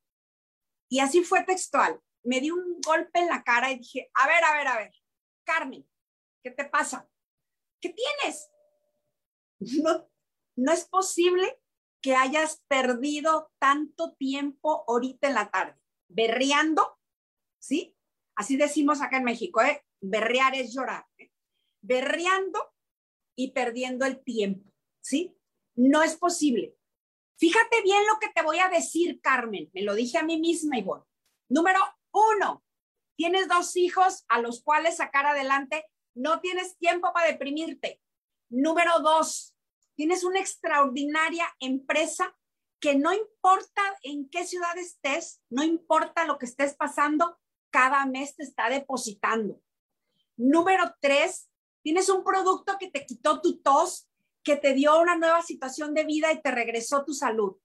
[0.88, 4.44] Y así fue textual me di un golpe en la cara y dije, a ver,
[4.44, 4.94] a ver, a ver,
[5.44, 5.88] Carmen,
[6.44, 7.10] ¿qué te pasa?
[7.82, 8.50] ¿Qué tienes?
[9.84, 10.10] No,
[10.56, 11.60] no es posible
[12.02, 15.78] que hayas perdido tanto tiempo ahorita en la tarde,
[16.08, 16.98] berreando,
[17.60, 17.94] ¿sí?
[18.36, 19.86] Así decimos acá en México, ¿eh?
[20.00, 21.30] Berrear es llorar, ¿eh?
[21.82, 22.74] berreando
[23.36, 25.36] y perdiendo el tiempo, ¿sí?
[25.76, 26.76] No es posible.
[27.38, 30.78] Fíjate bien lo que te voy a decir, Carmen, me lo dije a mí misma,
[30.78, 31.06] Ivonne.
[31.50, 31.80] Número
[32.12, 32.64] uno,
[33.16, 38.02] tienes dos hijos a los cuales sacar adelante, no tienes tiempo para deprimirte.
[38.50, 39.56] Número dos,
[39.96, 42.36] tienes una extraordinaria empresa
[42.80, 47.38] que no importa en qué ciudad estés, no importa lo que estés pasando,
[47.72, 49.62] cada mes te está depositando.
[50.38, 51.50] Número tres,
[51.84, 54.10] tienes un producto que te quitó tu tos,
[54.44, 57.58] que te dio una nueva situación de vida y te regresó tu salud.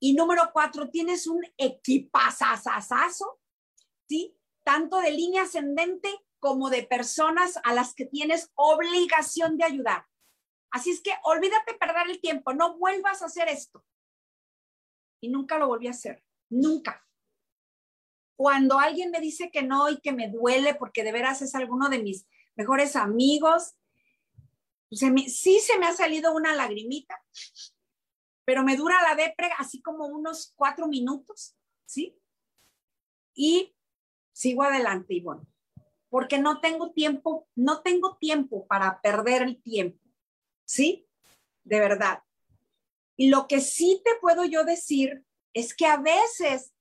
[0.00, 3.38] Y número cuatro, tienes un equipazazazazo
[4.08, 4.36] ¿sí?
[4.64, 10.06] Tanto de línea ascendente como de personas a las que tienes obligación de ayudar.
[10.70, 13.84] Así es que olvídate perder el tiempo, no vuelvas a hacer esto.
[15.20, 17.06] Y nunca lo volví a hacer, nunca.
[18.36, 21.88] Cuando alguien me dice que no y que me duele porque de veras es alguno
[21.88, 23.76] de mis mejores amigos,
[24.90, 27.22] sí se me ha salido una lagrimita,
[28.44, 32.20] pero me dura la depre así como unos cuatro minutos, ¿sí?
[33.34, 33.75] Y
[34.36, 35.46] sigo adelante, Ivonne,
[36.10, 39.98] porque no tengo tiempo, no tengo tiempo para perder el tiempo,
[40.66, 41.08] ¿sí?
[41.64, 42.22] De verdad.
[43.16, 45.24] Y lo que sí te puedo yo decir
[45.54, 46.74] es que a veces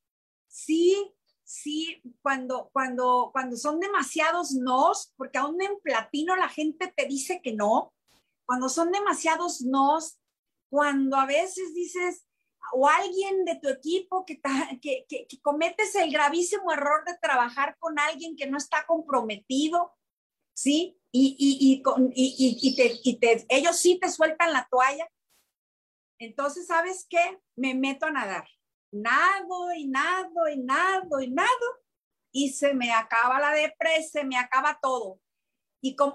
[0.49, 1.13] sí,
[1.45, 7.39] sí, cuando, cuando, cuando son demasiados nos, porque aún en platino la gente te dice
[7.41, 7.93] que no,
[8.45, 10.19] cuando son demasiados nos,
[10.69, 12.24] cuando a veces dices,
[12.74, 14.41] o alguien de tu equipo que,
[14.82, 19.93] que, cometes el gravísimo error de trabajar con alguien que no está comprometido,
[20.53, 20.99] ¿sí?
[21.11, 21.84] Y, y,
[22.16, 25.07] y, y te, te, ellos sí te sueltan la toalla.
[26.20, 27.39] Entonces, ¿sabes qué?
[27.55, 28.47] Me meto a nadar.
[28.91, 31.84] Nado y nado y nado y nado.
[32.32, 35.20] Y se me acaba la depresión, se me acaba todo.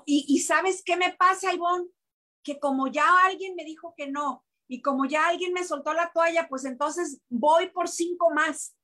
[0.06, 1.88] Y, ¿sabes qué me pasa, Ivonne?
[2.42, 6.12] Que como ya alguien me dijo que no, y como ya alguien me soltó la
[6.12, 8.76] toalla, pues entonces voy por cinco más,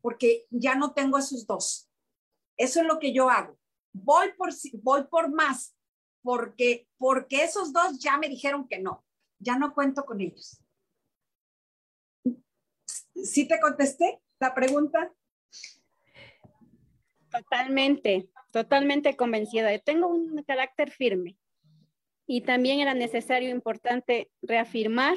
[0.00, 1.90] porque ya no tengo esos dos.
[2.56, 3.58] Eso es lo que yo hago.
[3.92, 4.50] Voy por,
[4.84, 5.74] voy por más,
[6.22, 9.04] porque, porque esos dos ya me dijeron que no.
[9.40, 10.62] Ya no cuento con ellos.
[13.16, 15.12] ¿Sí te contesté la pregunta?
[17.32, 19.76] Totalmente, totalmente convencida.
[19.80, 21.36] Tengo un carácter firme
[22.26, 25.16] y también era necesario, importante, reafirmar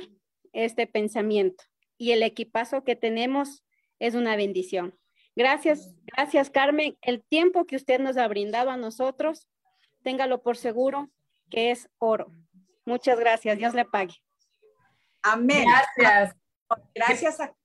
[0.53, 1.63] este pensamiento.
[1.97, 3.63] Y el equipazo que tenemos
[3.99, 4.97] es una bendición.
[5.35, 6.97] Gracias, gracias Carmen.
[7.01, 9.47] El tiempo que usted nos ha brindado a nosotros,
[10.03, 11.09] téngalo por seguro
[11.49, 12.31] que es oro.
[12.85, 13.57] Muchas gracias.
[13.57, 14.15] Dios le pague.
[15.21, 15.65] Amén.
[15.97, 16.35] Gracias.
[16.93, 17.55] Gracias a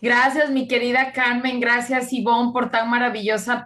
[0.00, 1.60] Gracias, mi querida Carmen.
[1.60, 3.64] Gracias, Ivonne, por tan maravillosa,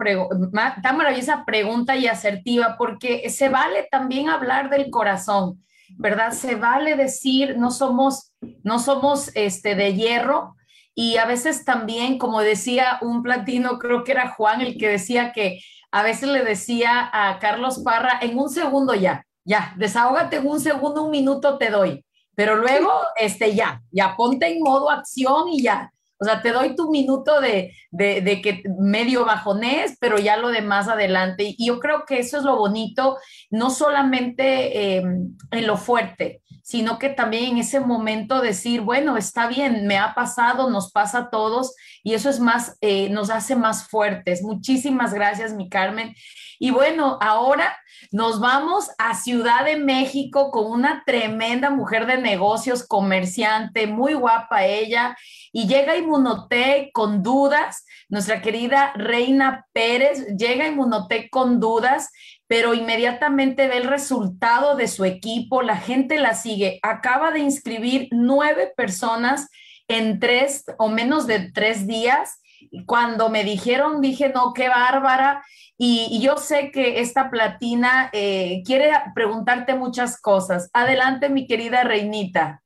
[0.82, 5.62] tan maravillosa pregunta y asertiva, porque se vale también hablar del corazón,
[5.96, 6.32] ¿verdad?
[6.32, 8.32] Se vale decir, no somos,
[8.62, 10.56] no somos este, de hierro.
[10.94, 15.32] Y a veces también, como decía un platino, creo que era Juan el que decía
[15.32, 15.60] que
[15.92, 20.60] a veces le decía a Carlos Parra, en un segundo ya, ya, desahógate en un
[20.60, 22.04] segundo, un minuto te doy.
[22.40, 25.92] Pero luego, este, ya, ya ponte en modo acción y ya.
[26.18, 30.62] O sea, te doy tu minuto de, de, que medio bajonés, pero ya lo de
[30.62, 31.54] más adelante.
[31.58, 33.18] Y yo creo que eso es lo bonito,
[33.50, 36.40] no solamente em, en lo fuerte,
[36.70, 41.18] sino que también en ese momento decir, bueno, está bien, me ha pasado, nos pasa
[41.18, 44.40] a todos, y eso es más, eh, nos hace más fuertes.
[44.44, 46.14] Muchísimas gracias, mi Carmen.
[46.60, 47.76] Y bueno, ahora
[48.12, 54.64] nos vamos a Ciudad de México con una tremenda mujer de negocios, comerciante, muy guapa
[54.64, 55.16] ella,
[55.50, 62.12] y llega Inmunotech con dudas, nuestra querida Reina Pérez llega Inmunotech con dudas,
[62.50, 68.08] pero inmediatamente ve el resultado de su equipo, la gente la sigue, acaba de inscribir
[68.10, 69.48] nueve personas
[69.86, 72.42] en tres o menos de tres días.
[72.86, 75.44] Cuando me dijeron, dije, no, qué bárbara.
[75.78, 80.70] Y, yo sé que esta platina eh, quiere preguntarte muchas cosas.
[80.72, 82.64] Adelante, mi querida Reinita.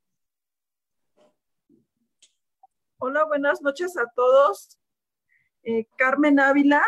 [2.97, 4.79] Hola, buenas noches a todos.
[5.61, 6.81] Eh, Carmen Ávila,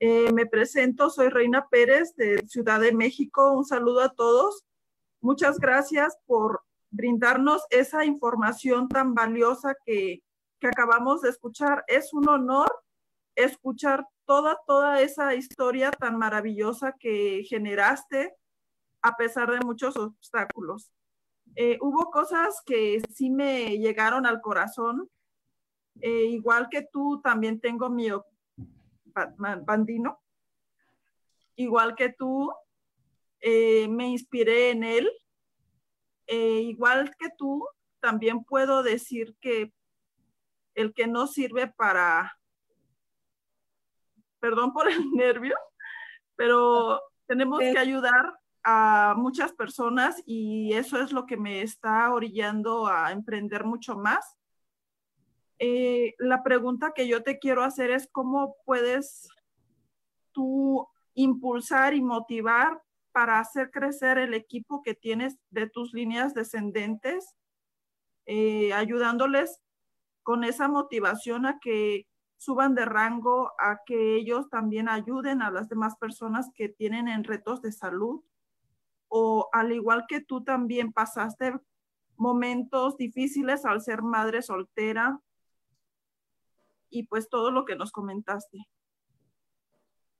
[0.00, 3.52] eh, me presento, soy Reina Pérez de Ciudad de México.
[3.52, 4.64] Un saludo a todos.
[5.20, 10.22] Muchas gracias por brindarnos esa información tan valiosa que,
[10.58, 11.84] que acabamos de escuchar.
[11.86, 12.72] Es un honor
[13.34, 18.34] escuchar toda, toda esa historia tan maravillosa que generaste
[19.02, 20.90] a pesar de muchos obstáculos.
[21.56, 25.10] Eh, hubo cosas que sí me llegaron al corazón.
[26.00, 28.08] Eh, igual que tú, también tengo mi
[29.12, 30.20] bandino.
[31.56, 32.52] Igual que tú,
[33.40, 35.10] eh, me inspiré en él.
[36.26, 37.66] igual que tú,
[38.00, 39.72] también puedo decir que
[40.74, 42.32] el que no sirve para
[44.40, 45.56] perdón por el nervio,
[46.34, 48.34] pero tenemos que ayudar
[48.64, 54.36] a muchas personas y eso es lo que me está orillando a emprender mucho más.
[55.62, 59.28] Eh, la pregunta que yo te quiero hacer es cómo puedes
[60.32, 62.82] tú impulsar y motivar
[63.12, 67.36] para hacer crecer el equipo que tienes de tus líneas descendentes,
[68.24, 69.60] eh, ayudándoles
[70.22, 72.06] con esa motivación a que
[72.38, 77.22] suban de rango, a que ellos también ayuden a las demás personas que tienen en
[77.22, 78.22] retos de salud.
[79.08, 81.52] O al igual que tú también pasaste
[82.16, 85.20] momentos difíciles al ser madre soltera
[86.90, 88.58] y pues todo lo que nos comentaste.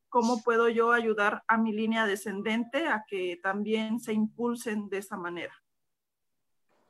[0.08, 5.16] ¿Cómo puedo yo ayudar a mi línea descendente a que también se impulsen de esa
[5.16, 5.54] manera?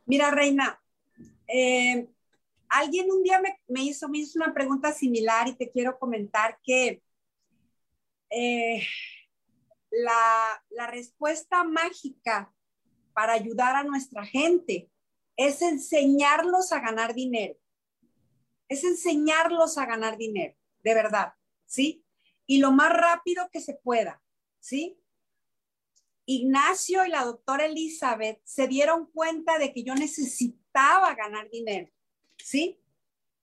[0.06, 0.80] Mira, Reina,
[1.46, 2.08] eh,
[2.68, 7.02] alguien un día me, hizo, me hizo una pregunta similar y te quiero comentar que
[8.30, 8.86] eh,
[9.90, 12.52] la, la respuesta mágica
[13.12, 14.90] para ayudar a nuestra gente
[15.36, 17.54] es enseñarlos a ganar dinero.
[18.70, 21.34] Es enseñarlos a ganar dinero, de verdad,
[21.66, 22.02] ¿sí?
[22.46, 24.22] Y lo más rápido que se pueda,
[24.60, 24.98] ¿sí?
[26.24, 31.90] Ignacio y la doctora Elizabeth se dieron cuenta de que yo necesitaba ganar dinero,
[32.38, 32.80] ¿sí?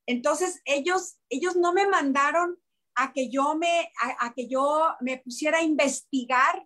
[0.05, 2.57] Entonces ellos, ellos no me mandaron
[2.95, 6.65] a que yo me, a, que yo me pusiera a investigar,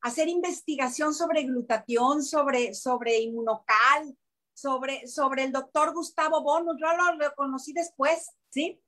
[0.00, 4.16] a hacer investigación sobre glutatión, sobre, sobre inmunocal,
[4.62, 8.80] sobre, sobre el doctor Gustavo Bono, yo lo, lo conocí después, ¿sí?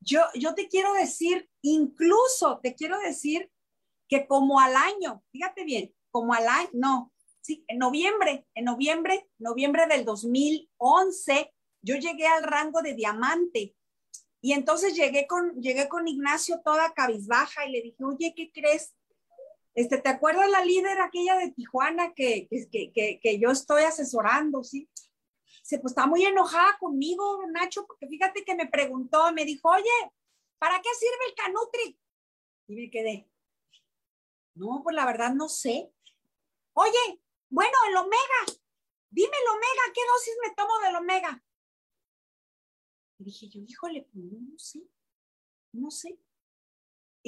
[0.00, 3.50] Yo, yo te quiero decir, incluso te quiero decir
[4.08, 9.28] que como al año, fíjate bien, como al año, no, sí, en noviembre, en noviembre,
[9.38, 13.76] noviembre del 2011, yo llegué al rango de diamante.
[14.40, 18.94] Y entonces llegué con, llegué con Ignacio toda cabizbaja y le dije, oye, ¿qué crees?
[19.76, 24.64] Este, ¿Te acuerdas la líder aquella de Tijuana que, que, que, que yo estoy asesorando,
[24.64, 24.88] sí?
[25.62, 30.12] Se pues está muy enojada conmigo, Nacho, porque fíjate que me preguntó, me dijo, oye,
[30.58, 31.98] ¿para qué sirve el Canutri?
[32.68, 33.28] Y me quedé,
[34.56, 35.92] no, pues la verdad no sé.
[36.72, 37.20] Oye,
[37.50, 38.60] bueno, el omega,
[39.10, 41.44] dime el omega, ¿qué dosis me tomo del omega?
[43.18, 44.80] Y dije yo, híjole, pues no, sé,
[45.72, 46.18] no sé.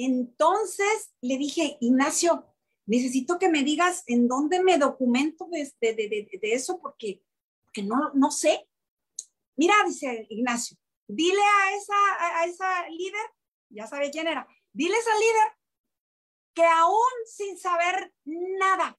[0.01, 2.45] Entonces le dije, Ignacio,
[2.85, 7.21] necesito que me digas en dónde me documento de, de, eso porque,
[7.65, 8.65] porque no, no sé.
[9.57, 13.25] Mira, dice Ignacio, dile a esa, a esa líder,
[13.69, 15.57] ya sabe quién era, dile a esa líder
[16.53, 18.97] que aún sin saber nada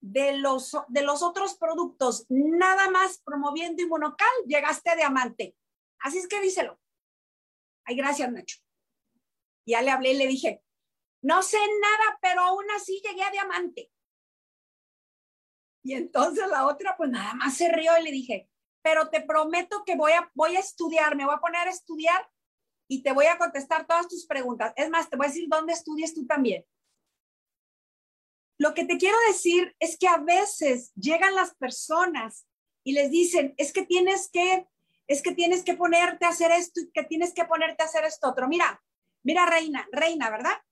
[0.00, 5.54] de los, de los otros productos, nada más promoviendo inmunocal, llegaste a diamante.
[6.00, 6.80] Así es que díselo.
[7.84, 8.58] Ay, gracias, Nacho.
[9.66, 10.62] Ya le hablé y le dije,
[11.22, 13.90] no sé nada, pero aún así llegué a diamante.
[15.84, 18.48] Y entonces la otra, pues nada más se rió y le dije,
[18.82, 22.28] pero te prometo que voy a, voy a estudiar, me voy a poner a estudiar
[22.88, 24.72] y te voy a contestar todas tus preguntas.
[24.76, 26.64] Es más, te voy a decir dónde estudias tú también.
[28.58, 32.46] Lo que te quiero decir es que a veces llegan las personas
[32.84, 34.66] y les dicen, es que tienes que,
[35.06, 38.04] es que tienes que ponerte a hacer esto y que tienes que ponerte a hacer
[38.04, 38.48] esto otro.
[38.48, 38.80] Mira,
[39.22, 40.62] mira, reina, reina, ¿verdad?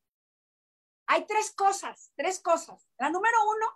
[1.07, 2.87] Hay tres cosas, tres cosas.
[2.99, 3.67] La número uno,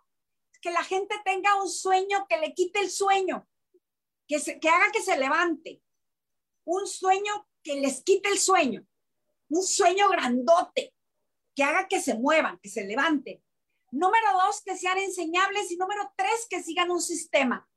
[0.60, 3.46] que la gente tenga un sueño que le quite el sueño,
[4.26, 5.82] que, que haga que se levante.
[6.64, 8.86] Un sueño que les quite el sueño.
[9.48, 10.94] Un sueño grandote,
[11.54, 13.44] que haga que se muevan, que se levanten.
[13.90, 15.70] Número dos, que sean enseñables.
[15.70, 17.68] Y número tres, que sigan un sistema.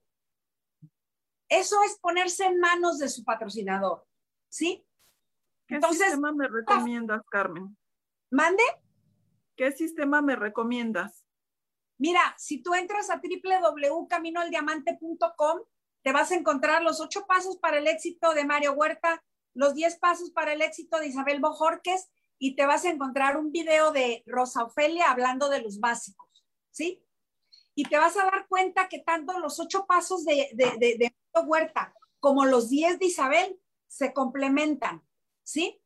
[1.50, 4.08] Eso es ponerse en manos de su patrocinador.
[4.50, 4.87] ¿Sí?
[5.68, 7.78] ¿Qué Entonces, sistema me recomiendas, Carmen?
[8.32, 8.64] ¿Mande?
[9.56, 11.24] ¿Qué sistema me recomiendas?
[11.98, 15.62] Mira, si tú entras a www.caminoaldiamante.com,
[16.04, 19.98] te vas a encontrar los ocho pasos para el éxito de Mario Huerta, los diez
[19.98, 22.10] pasos para el éxito de Isabel Bojorques
[22.40, 26.30] y te vas a encontrar un video de Rosa Ofelia hablando de los básicos,
[26.72, 27.04] ¿sí?
[27.74, 31.14] Y te vas a dar cuenta que tanto los ocho pasos de, de, de,
[31.46, 35.07] Huerta como los diez de Isabel se complementan,
[35.48, 35.82] ¿sí?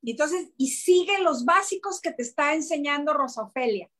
[0.00, 3.90] Y entonces, y sigue los básicos que te está enseñando Rosa Ofelia,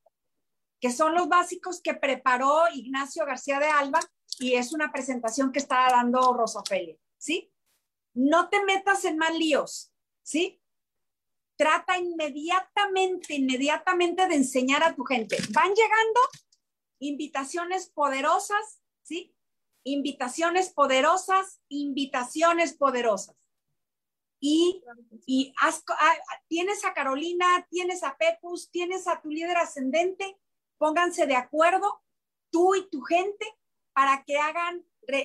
[0.80, 4.00] que son los básicos que preparó Ignacio García de Alba
[4.38, 7.52] y es una presentación que está dando Rosa Ofelia, ¿sí?
[8.14, 9.92] No te metas en mal líos,
[10.22, 10.60] ¿sí?
[11.56, 15.36] trata inmediatamente, inmediatamente de enseñar a tu gente.
[15.50, 16.20] Van llegando
[16.98, 19.34] invitaciones poderosas, ¿sí?
[19.84, 23.36] Invitaciones poderosas, invitaciones poderosas.
[24.46, 24.84] Y,
[25.24, 25.72] y ah,
[26.48, 30.38] tienes a Carolina, tienes a Pepus, tienes a tu líder ascendente,
[30.76, 32.02] pónganse de acuerdo,
[32.50, 33.46] tú y tu gente,
[33.94, 34.84] para que hagan,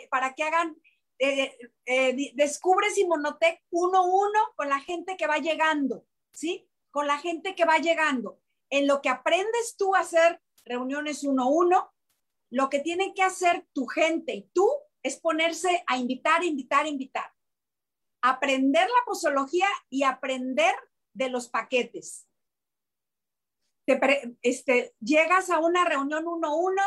[0.10, 0.78] para que hagan
[1.18, 1.54] eh,
[1.86, 2.34] eh,
[2.96, 6.06] Inmunotech uno a uno con la gente que va llegando.
[6.32, 6.70] ¿sí?
[6.90, 8.40] Con la gente que va llegando.
[8.70, 11.94] En lo que aprendes tú a hacer reuniones uno a uno,
[12.52, 14.66] lo que tiene que hacer tu gente y tú
[15.04, 17.34] es ponerse a invitar, invitar, invitar.
[18.22, 20.74] Aprender la posología y aprender
[21.14, 22.28] de los paquetes.
[24.42, 26.82] este, llegas a una reunión uno a uno,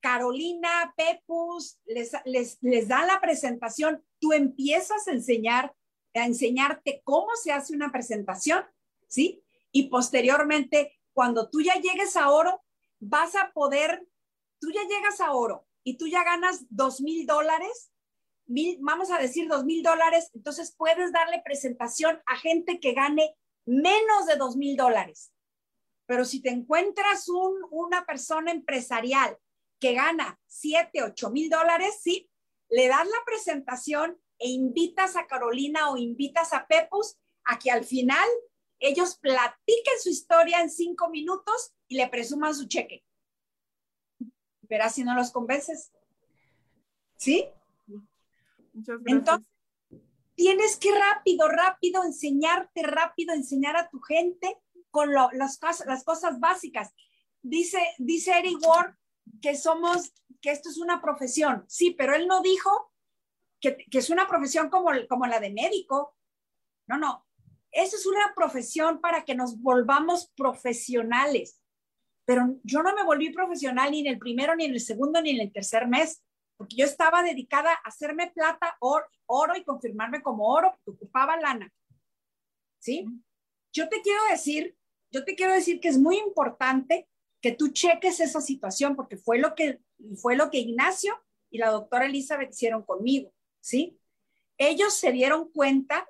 [0.00, 5.74] Carolina, Pepus, les, les, les dan la presentación, tú empiezas a enseñar
[6.14, 8.64] a enseñarte cómo se hace una presentación,
[9.08, 9.42] ¿sí?
[9.72, 12.62] Y posteriormente, cuando tú ya llegues a oro,
[13.00, 14.06] vas a poder,
[14.60, 17.90] tú ya llegas a oro y tú ya ganas dos mil dólares,
[18.80, 23.36] vamos a decir dos mil dólares, entonces puedes darle presentación a gente que gane
[23.66, 25.32] menos de dos mil dólares.
[26.06, 29.38] Pero si te encuentras un, una persona empresarial
[29.80, 32.30] que gana siete, ocho mil dólares, sí,
[32.68, 37.84] le das la presentación e invitas a Carolina o invitas a Pepus a que al
[37.84, 38.28] final
[38.78, 43.04] ellos platiquen su historia en cinco minutos y le presuman su cheque.
[44.62, 45.92] Verás si no los convences.
[47.16, 47.48] ¿Sí?
[48.74, 49.18] Muchas gracias.
[49.18, 49.46] Entonces,
[50.34, 54.58] tienes que rápido, rápido enseñarte, rápido enseñar a tu gente
[54.90, 56.92] con las, cosas, las cosas básicas.
[57.42, 58.94] Dice, dice Eric Ward
[59.40, 61.64] que somos, que esto es una profesión.
[61.68, 62.92] Sí, pero él no dijo
[63.60, 66.16] que, que es una profesión como, como la de médico.
[66.86, 67.26] No, no.
[67.70, 71.60] Eso es una profesión para que nos volvamos profesionales.
[72.24, 75.30] Pero yo no me volví profesional ni en el primero, ni en el segundo, ni
[75.30, 76.22] en el tercer mes,
[76.56, 81.36] porque yo estaba dedicada a hacerme plata, oro, oro y confirmarme como oro, porque ocupaba
[81.36, 81.72] lana.
[82.78, 83.06] ¿Sí?
[83.72, 84.76] Yo te quiero decir,
[85.10, 87.08] yo te quiero decir que es muy importante
[87.40, 89.80] que tú cheques esa situación, porque fue lo que,
[90.16, 91.14] fue lo que Ignacio
[91.50, 93.98] y la doctora Elizabeth hicieron conmigo, ¿sí?
[94.56, 96.08] Ellos se dieron cuenta,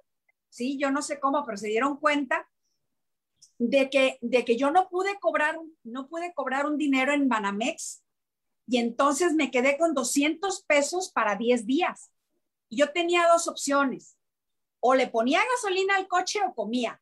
[0.48, 0.78] ¿sí?
[0.78, 2.48] Yo no sé cómo, pero se dieron cuenta
[3.58, 8.03] de que, de que yo no pude cobrar, no pude cobrar un dinero en Banamex
[8.66, 12.10] y entonces me quedé con 200 pesos para 10 días.
[12.68, 14.16] Y yo tenía dos opciones,
[14.80, 17.00] o le ponía gasolina al coche o comía.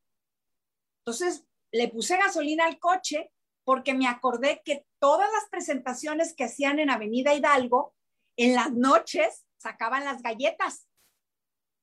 [1.01, 3.33] Entonces le puse gasolina al coche
[3.65, 7.95] porque me acordé que todas las presentaciones que hacían en Avenida Hidalgo,
[8.37, 10.89] en las noches sacaban las galletas.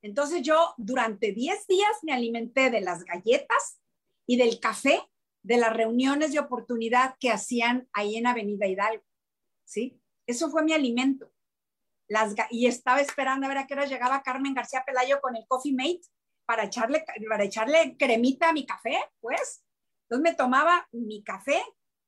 [0.02, 3.80] Entonces yo durante 10 días me alimenté de las galletas
[4.26, 5.02] y del café
[5.44, 9.04] de las reuniones de oportunidad que hacían ahí en Avenida Hidalgo.
[9.70, 10.02] ¿Sí?
[10.26, 11.32] Eso fue mi alimento.
[12.08, 15.46] Las, y estaba esperando a ver a qué hora llegaba Carmen García Pelayo con el
[15.48, 16.02] Coffee Mate
[16.48, 19.64] para echarle, para echarle cremita a mi café, pues.
[20.04, 21.62] Entonces me tomaba mi café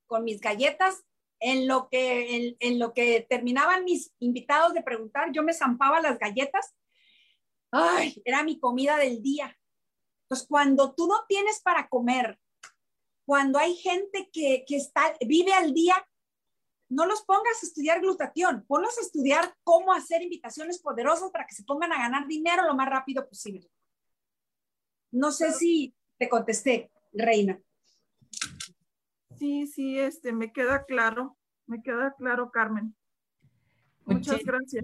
[0.08, 1.04] con mis galletas.
[1.44, 6.20] En lo, que, en, lo que terminaban mis invitados de preguntar, yo me zampaba las
[6.20, 6.76] galletas.
[7.72, 9.58] Ay, era mi comida del día.
[10.26, 12.40] Entonces, cuando tú no tienes para comer,
[13.26, 16.08] cuando hay gente que, que está, vive al día,
[16.92, 21.56] no los pongas a estudiar glutatión, ponlos a estudiar cómo hacer invitaciones poderosas para que
[21.56, 23.72] se pongan a ganar dinero lo más rápido posible.
[25.10, 27.60] No sé si te contesté, Reina.
[29.40, 32.94] Sí, sí, este, me queda claro, me queda claro, Carmen.
[34.04, 34.84] Muchas gracias.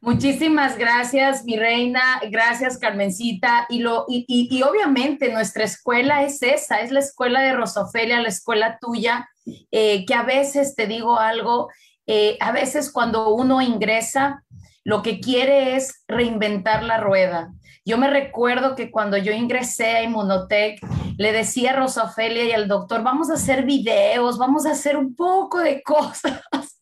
[0.00, 2.20] Muchísimas gracias, mi reina.
[2.30, 3.66] Gracias, Carmencita.
[3.68, 8.28] Y, lo, y, y, obviamente nuestra escuela es esa, es la escuela de Rosofelia, la
[8.28, 9.28] escuela tuya,
[9.70, 11.68] eh, que a veces te digo algo,
[12.06, 14.44] eh, a veces cuando uno ingresa,
[14.84, 17.52] lo que quiere es reinventar la rueda.
[17.86, 20.80] Yo me recuerdo que cuando yo ingresé a Inmunotech,
[21.18, 24.96] le decía a Rosa Ofelia y al doctor, vamos a hacer videos, vamos a hacer
[24.96, 26.42] un poco de cosas.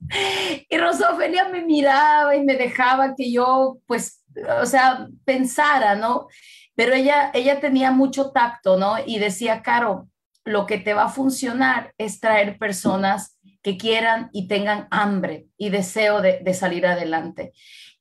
[0.68, 4.22] Y Rosa Ofelia me miraba y me dejaba que yo, pues,
[4.60, 6.26] o sea, pensara, ¿no?
[6.74, 8.96] Pero ella, ella tenía mucho tacto, ¿no?
[9.06, 10.08] Y decía, Caro,
[10.44, 15.70] lo que te va a funcionar es traer personas que quieran y tengan hambre y
[15.70, 17.52] deseo de, salir adelante.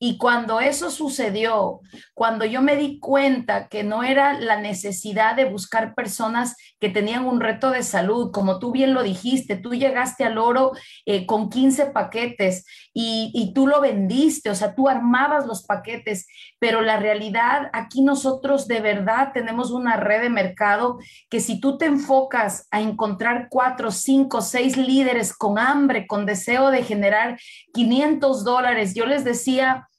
[0.04, 1.82] Y cuando eso sucedió,
[2.16, 7.28] cuando yo me di cuenta que no era la necesidad de buscar personas que tenían
[7.28, 10.72] un reto de salud, como tú bien lo dijiste, tú llegaste al oro
[11.06, 16.26] eh, con 15 paquetes y, y tú lo vendiste, o sea, tú armabas los paquetes,
[16.58, 20.98] pero la realidad aquí nosotros de verdad tenemos una red de mercado
[21.30, 26.72] que si tú te enfocas a encontrar cuatro, cinco, seis líderes con hambre, con deseo
[26.72, 27.40] de generar
[27.76, 29.90] 500 dólares, yo les decía,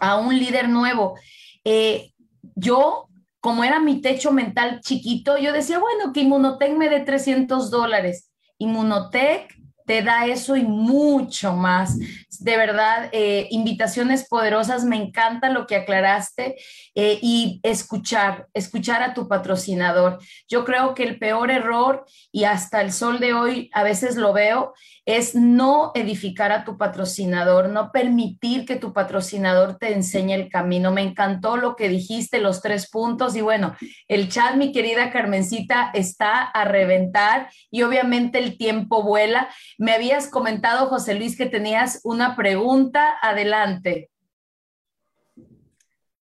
[0.00, 1.18] a un líder nuevo.
[1.64, 2.12] Eh,
[2.54, 3.08] yo,
[3.40, 8.30] como era mi techo mental chiquito, yo decía, bueno, que Inmunotech me dé 300 dólares.
[8.58, 9.52] Inmunotech
[9.86, 11.98] te da eso y mucho más.
[12.40, 16.56] De verdad, eh, invitaciones poderosas, me encanta lo que aclaraste
[16.94, 20.18] eh, y escuchar, escuchar a tu patrocinador.
[20.48, 24.32] Yo creo que el peor error, y hasta el sol de hoy a veces lo
[24.32, 24.74] veo,
[25.04, 30.92] es no edificar a tu patrocinador, no permitir que tu patrocinador te enseñe el camino.
[30.92, 33.34] Me encantó lo que dijiste, los tres puntos.
[33.34, 33.74] Y bueno,
[34.06, 39.48] el chat, mi querida Carmencita, está a reventar y obviamente el tiempo vuela.
[39.76, 43.14] Me habías comentado, José Luis, que tenías una pregunta.
[43.20, 44.10] Adelante.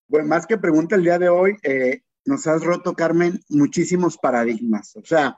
[0.07, 4.95] Bueno, más que pregunta el día de hoy, eh, nos has roto, Carmen, muchísimos paradigmas.
[4.95, 5.37] O sea,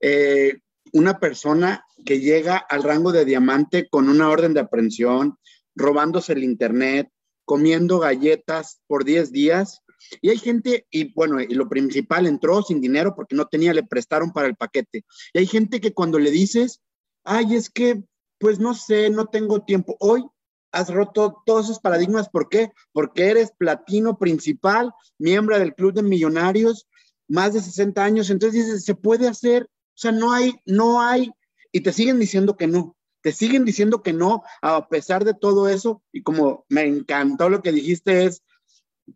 [0.00, 0.58] eh,
[0.92, 5.38] una persona que llega al rango de diamante con una orden de aprehensión,
[5.74, 7.08] robándose el internet,
[7.44, 9.80] comiendo galletas por 10 días.
[10.20, 13.82] Y hay gente, y bueno, y lo principal, entró sin dinero porque no tenía, le
[13.82, 15.04] prestaron para el paquete.
[15.32, 16.80] Y hay gente que cuando le dices,
[17.24, 18.02] ay, es que,
[18.38, 19.96] pues no sé, no tengo tiempo.
[20.00, 20.24] Hoy
[20.72, 22.28] has roto todos esos paradigmas.
[22.28, 22.70] ¿Por qué?
[22.92, 26.86] Porque eres platino principal, miembro del Club de Millonarios,
[27.28, 28.30] más de 60 años.
[28.30, 31.30] Entonces dices, se puede hacer, o sea, no hay, no hay,
[31.72, 32.96] y te siguen diciendo que no.
[33.22, 36.02] te siguen diciendo que no a pesar de todo eso.
[36.12, 38.42] Y como me encantó lo que dijiste es,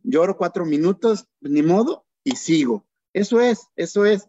[0.03, 2.87] lloro cuatro minutos, ni modo, y sigo.
[3.13, 4.29] Eso es, eso es.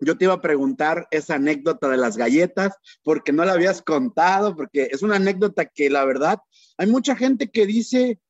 [0.00, 4.54] Yo te iba a preguntar esa anécdota de las galletas, porque no la habías contado,
[4.54, 6.38] porque es una anécdota que la verdad,
[6.76, 8.20] hay mucha gente que dice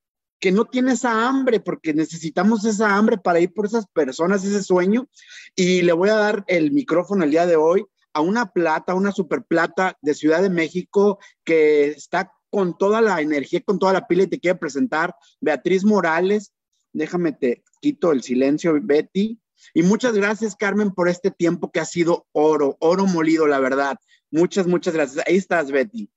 [0.40, 4.62] que no tiene esa hambre, porque necesitamos esa hambre para ir por esas personas, ese
[4.62, 5.08] sueño.
[5.54, 7.84] Y le voy a dar el micrófono el día de hoy
[8.18, 13.20] a una plata, una super plata de Ciudad de México que está con toda la
[13.20, 16.52] energía, con toda la pila y te quiere presentar, Beatriz Morales.
[16.92, 19.40] Déjame te quito el silencio, Betty.
[19.72, 23.98] Y muchas gracias, Carmen, por este tiempo que ha sido oro, oro molido, la verdad.
[24.32, 25.24] Muchas, muchas gracias.
[25.28, 26.10] Ahí estás, Betty.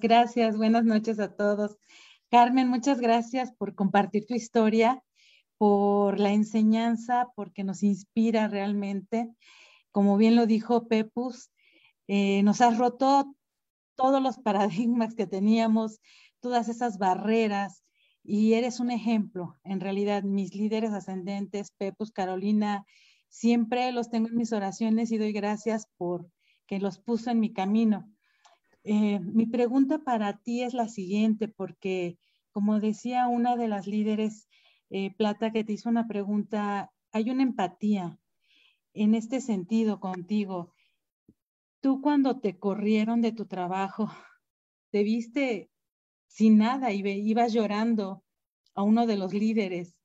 [0.00, 1.76] Gracias, buenas noches a todos.
[2.30, 5.02] Carmen, muchas gracias por compartir tu historia,
[5.56, 9.28] por la enseñanza, porque nos inspira realmente.
[9.92, 11.50] Como bien lo dijo Pepus,
[12.06, 13.34] eh, nos has roto
[13.94, 16.00] todos los paradigmas que teníamos,
[16.40, 17.84] todas esas barreras,
[18.22, 19.56] y eres un ejemplo.
[19.64, 22.84] En realidad, mis líderes ascendentes, Pepus, Carolina,
[23.28, 26.28] siempre los tengo en mis oraciones y doy gracias por
[26.66, 28.10] que los puso en mi camino.
[28.84, 32.18] Eh, mi pregunta para ti es la siguiente, porque
[32.52, 34.48] como decía una de las líderes,
[34.90, 38.18] eh, Plata, que te hizo una pregunta, hay una empatía
[38.98, 40.74] en este sentido contigo.
[41.80, 44.08] Tú cuando te corrieron de tu trabajo,
[44.90, 45.70] te viste
[46.26, 48.24] sin nada y ibas llorando
[48.74, 49.96] a uno de los líderes,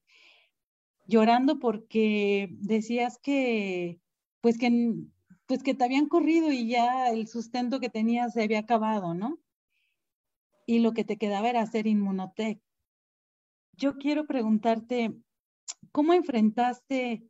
[1.06, 4.00] llorando porque decías que,
[4.42, 4.96] pues que,
[5.46, 9.40] pues que te habían corrido y ya el sustento que tenías se había acabado, ¿no?
[10.66, 12.62] Y lo que te quedaba era hacer Inmunotech.
[13.74, 15.14] Yo quiero preguntarte,
[15.92, 17.28] ¿cómo enfrentaste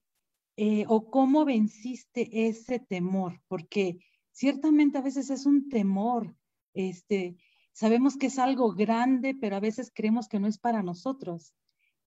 [0.56, 3.42] eh, o cómo venciste ese temor?
[3.48, 4.00] Porque
[4.32, 6.36] ciertamente a veces es un temor,
[6.74, 7.38] este,
[7.74, 11.56] Sabemos que es algo grande, pero a veces creemos que no es para nosotros.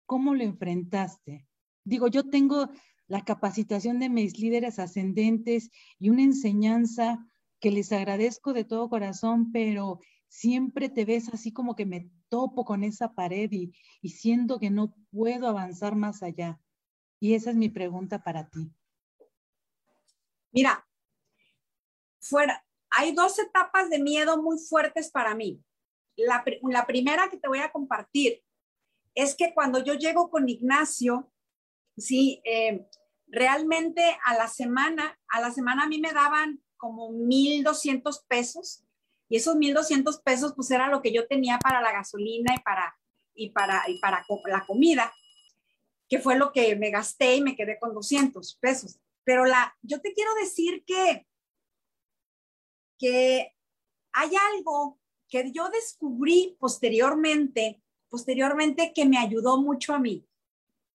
[0.05, 1.47] ¿Cómo lo enfrentaste?
[1.85, 2.69] Digo, yo tengo
[3.07, 7.25] la capacitación de mis líderes ascendentes y una enseñanza
[7.61, 12.65] que les agradezco de todo corazón, pero siempre te ves así como que me topo
[12.65, 13.71] con esa pared y,
[14.01, 16.59] y siento que no puedo avanzar más allá.
[17.23, 18.69] Y esa es mi pregunta para ti.
[20.51, 20.85] Mira,
[22.19, 25.63] fuera, hay dos etapas de miedo muy fuertes para mí.
[26.17, 26.43] La,
[26.85, 28.43] primera que te voy a compartir
[29.15, 31.31] es que cuando yo llego con Ignacio,
[31.95, 32.85] sí, eh,
[33.27, 38.83] realmente a la semana, a la semana a mí me daban como 1.200 pesos
[39.29, 42.99] y esos 1.200 pesos pues era lo que yo tenía para la gasolina y para,
[43.33, 45.13] y para, y para la comida,
[46.13, 48.99] que fue lo que me gasté y me quedé con 200 pesos.
[49.23, 51.25] Pero la, yo te quiero decir que
[52.99, 53.51] que
[54.11, 60.27] hay algo que yo descubrí posteriormente, posteriormente que me ayudó mucho a mí.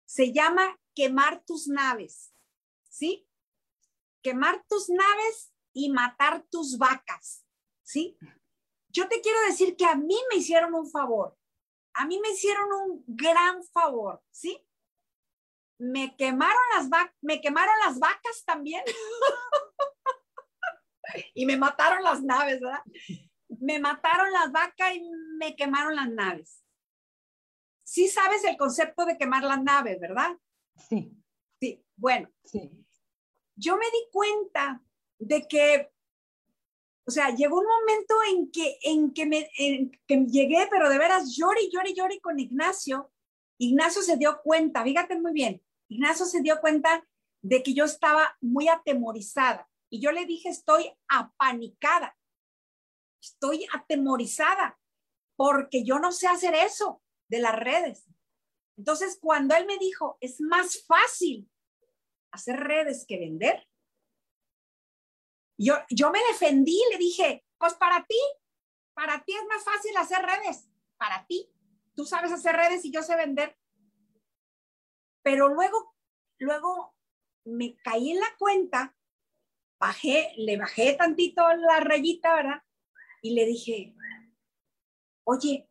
[0.06, 2.32] Se llama quemar tus naves,
[2.88, 3.28] ¿sí?
[4.22, 7.44] Quemar tus naves y matar tus vacas,
[7.82, 8.16] ¿sí?
[8.90, 11.36] Yo te quiero decir que a mí me hicieron un favor,
[11.94, 14.64] a mí me hicieron un gran favor, ¿sí?
[15.78, 16.88] Me quemaron las,
[17.22, 18.82] me quemaron las vacas también.
[21.34, 22.82] y me mataron las naves, ¿verdad?
[23.48, 25.02] Me mataron las vacas y
[25.38, 26.62] me quemaron las naves.
[27.84, 30.36] Sí sabes el concepto de quemar las naves, ¿verdad?
[30.88, 31.12] Sí.
[31.60, 32.28] Sí, bueno.
[32.44, 32.70] Sí.
[33.56, 34.82] Yo me di cuenta
[35.18, 35.90] de que,
[37.06, 39.50] o sea, llegó un momento en que, en que, me,
[40.06, 43.10] que llegué, pero de veras lloré, lloré, lloré con Ignacio.
[43.58, 47.06] Ignacio se dio cuenta, fíjate muy bien, Ignacio se dio cuenta
[47.42, 49.68] de que yo estaba muy atemorizada.
[49.90, 52.16] Y yo le dije, estoy apanicada,
[53.22, 54.78] estoy atemorizada,
[55.36, 58.06] porque yo no sé hacer eso de las redes.
[58.76, 61.50] Entonces, cuando él me dijo, es más fácil
[62.30, 63.66] hacer redes que vender,
[65.58, 68.18] yo, yo me defendí, le dije, pues para ti,
[68.94, 71.50] para ti es más fácil hacer redes, para ti.
[71.94, 73.56] Tú sabes hacer redes y yo sé vender.
[75.28, 75.94] Pero luego,
[76.38, 76.96] luego
[77.44, 78.96] me caí en la cuenta
[79.78, 82.62] bajé, le bajé tantito la rayita, ¿verdad?
[83.20, 83.94] Y le dije,
[85.24, 85.68] oye,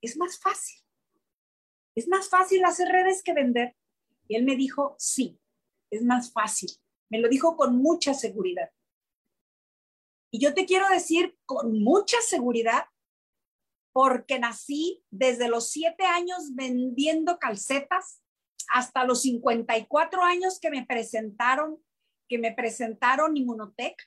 [0.00, 0.80] es más fácil.
[1.94, 3.76] Es más fácil hacer redes que vender.
[4.26, 5.38] Y él me dijo, sí,
[5.90, 6.70] es más fácil.
[7.10, 8.70] Me lo dijo con mucha seguridad.
[10.32, 12.86] Y yo te quiero decir con mucha seguridad,
[13.92, 18.22] porque nací desde los siete años vendiendo calcetas
[18.72, 21.82] hasta los 54 años que me presentaron
[22.30, 24.00] que me presentaron Inmunotech,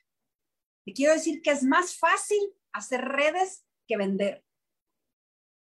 [0.86, 2.40] Te quiero decir que es más fácil
[2.72, 4.46] hacer redes que vender.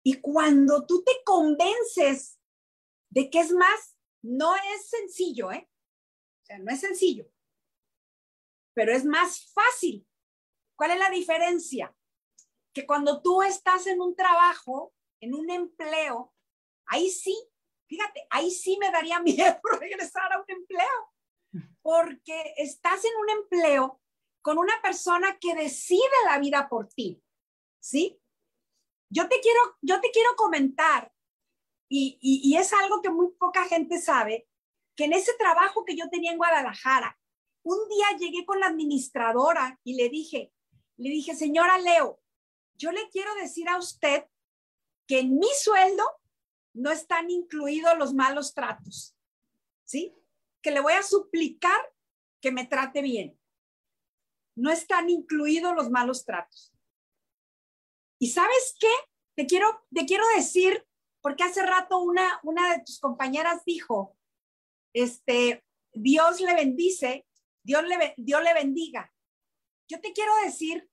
[0.03, 2.39] Y cuando tú te convences
[3.09, 5.69] de que es más, no es sencillo, ¿eh?
[6.41, 7.29] O sea, no es sencillo,
[8.73, 10.07] pero es más fácil.
[10.75, 11.95] ¿Cuál es la diferencia?
[12.73, 16.33] Que cuando tú estás en un trabajo, en un empleo,
[16.87, 17.35] ahí sí,
[17.87, 21.13] fíjate, ahí sí me daría miedo regresar a un empleo,
[21.81, 24.01] porque estás en un empleo
[24.41, 27.21] con una persona que decide la vida por ti,
[27.79, 28.21] ¿sí?
[29.09, 31.11] Yo te quiero, yo te quiero comentar,
[31.89, 34.47] y, y, es algo que muy poca gente sabe,
[34.95, 37.17] que en ese trabajo que yo tenía en Guadalajara,
[37.63, 40.51] un día llegué con la administradora y le dije,
[40.97, 42.19] le dije, señora Leo,
[42.75, 44.25] yo le quiero decir a usted
[45.07, 46.03] que en mi sueldo
[46.77, 49.15] no están incluidos los malos tratos,
[49.83, 50.15] ¿sí?
[50.61, 51.79] Que le voy a suplicar
[52.41, 53.37] que me trate bien
[54.57, 56.73] no están incluidos los malos tratos.
[58.19, 58.91] ¿Y sabes qué?
[59.35, 60.83] Te quiero, te quiero decir,
[61.21, 64.17] porque hace rato una, una de tus compañeras dijo,
[64.93, 65.63] este,
[65.93, 67.27] Dios le bendice,
[67.63, 69.13] Dios le, Dios le bendiga.
[69.87, 70.89] Yo te quiero decir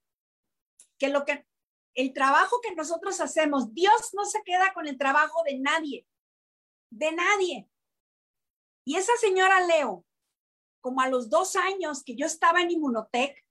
[0.99, 1.47] que lo que
[1.95, 6.05] el trabajo que nosotros hacemos, Dios no se queda con el trabajo de nadie,
[6.91, 7.69] de nadie.
[8.85, 10.05] Y esa señora Leo,
[10.81, 13.43] como a los dos años que yo estaba en Inmunotech,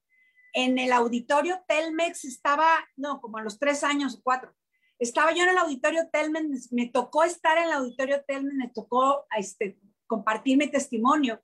[0.53, 4.55] en el auditorio Telmex estaba, no, como a los tres años o cuatro,
[4.99, 9.27] estaba yo en el auditorio Telmex, me tocó estar en el auditorio Telmex, me tocó
[9.37, 11.43] este, compartir mi testimonio.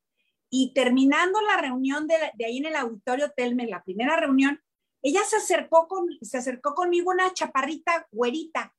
[0.53, 4.61] Y terminando la reunión de, de ahí en el auditorio Telmex, la primera reunión,
[5.03, 8.75] ella se acercó, con, se acercó conmigo una chaparrita güerita,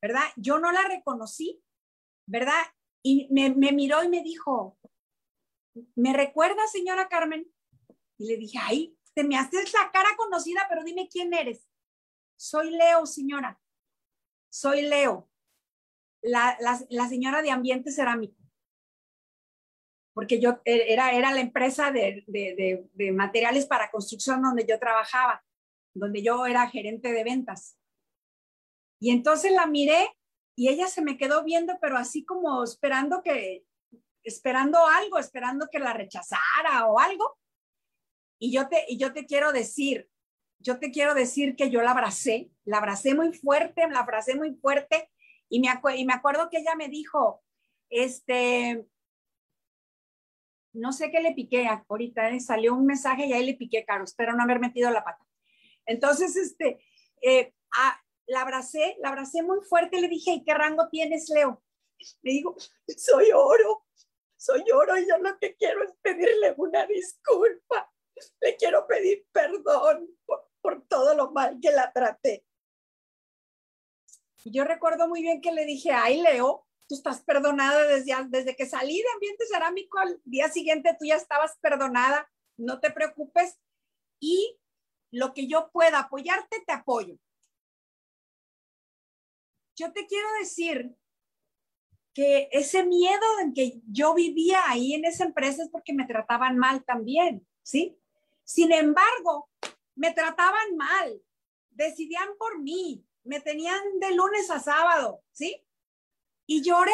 [0.00, 0.24] ¿verdad?
[0.36, 1.62] Yo no la reconocí,
[2.26, 2.62] ¿verdad?
[3.02, 4.78] Y me, miró y me dijo,
[5.96, 7.50] ¿me recuerda, señora Carmen?
[8.18, 11.66] Y le dije, ay, te me haces la cara conocida, pero dime quién eres.
[12.36, 13.60] Soy Leo, señora.
[14.50, 15.30] Soy Leo,
[16.20, 16.56] la,
[16.90, 18.36] la, señora de ambiente cerámico.
[20.14, 24.78] Porque yo e, era, era la empresa de, de, de, materiales para construcción donde yo
[24.78, 25.42] trabajaba,
[25.94, 27.78] donde yo era gerente de ventas.
[29.00, 30.08] Y entonces la miré
[30.54, 33.64] y ella se me quedó viendo, pero así como esperando que,
[34.22, 37.38] esperando algo, esperando que la rechazara o algo.
[38.38, 40.08] Y yo te, y yo te quiero decir,
[40.58, 44.54] yo te quiero decir que yo la abracé, la abracé muy fuerte, la abracé muy
[44.54, 45.10] fuerte
[45.48, 47.42] y me, y me acuerdo que ella me dijo,
[47.90, 48.86] este,
[50.72, 52.40] no sé qué le piqué ahorita, ¿eh?
[52.40, 55.24] salió un mensaje y ahí le piqué, Caro, espero no haber metido la pata.
[55.86, 56.78] Entonces, este,
[57.22, 57.54] eh,
[58.26, 61.62] la abracé, la abracé muy fuerte le dije, ¿y qué rango tienes, Leo?
[62.22, 62.56] Le digo,
[62.96, 63.86] soy oro,
[64.36, 67.92] soy oro y yo lo que quiero es pedirle una disculpa
[68.40, 72.44] le quiero pedir perdón por, todo lo mal que la traté.
[74.44, 78.54] Y yo recuerdo muy bien que le dije, ay, Leo, tú estás perdonada desde, desde
[78.54, 83.58] que salí de ambiente cerámico, al día siguiente tú ya estabas perdonada, no te preocupes.
[84.20, 84.56] Y
[85.12, 87.16] lo que yo pueda apoyarte, te apoyo.
[89.76, 90.96] Yo te quiero decir
[92.14, 96.58] que ese miedo en que yo vivía ahí en esa empresa es porque me trataban
[96.58, 97.98] mal también, ¿sí?
[98.44, 99.50] Sin embargo,
[99.94, 101.22] me trataban mal,
[101.70, 105.64] decidían por mí, me tenían de lunes a sábado, ¿sí?
[106.46, 106.92] Y lloré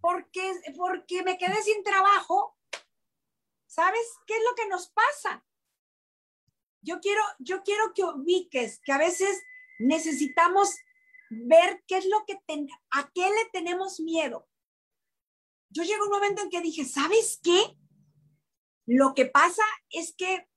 [0.00, 2.56] porque, porque me quedé sin trabajo.
[3.66, 5.44] ¿Sabes qué es lo que nos pasa?
[6.82, 9.42] Yo quiero, yo quiero que ubiques que a veces
[9.78, 10.76] necesitamos
[11.30, 12.38] ver qué es lo que,
[12.90, 14.48] a qué le tenemos miedo.
[15.70, 17.76] Yo llego un momento en que dije, ¿sabes qué?
[18.86, 20.48] Lo que pasa es que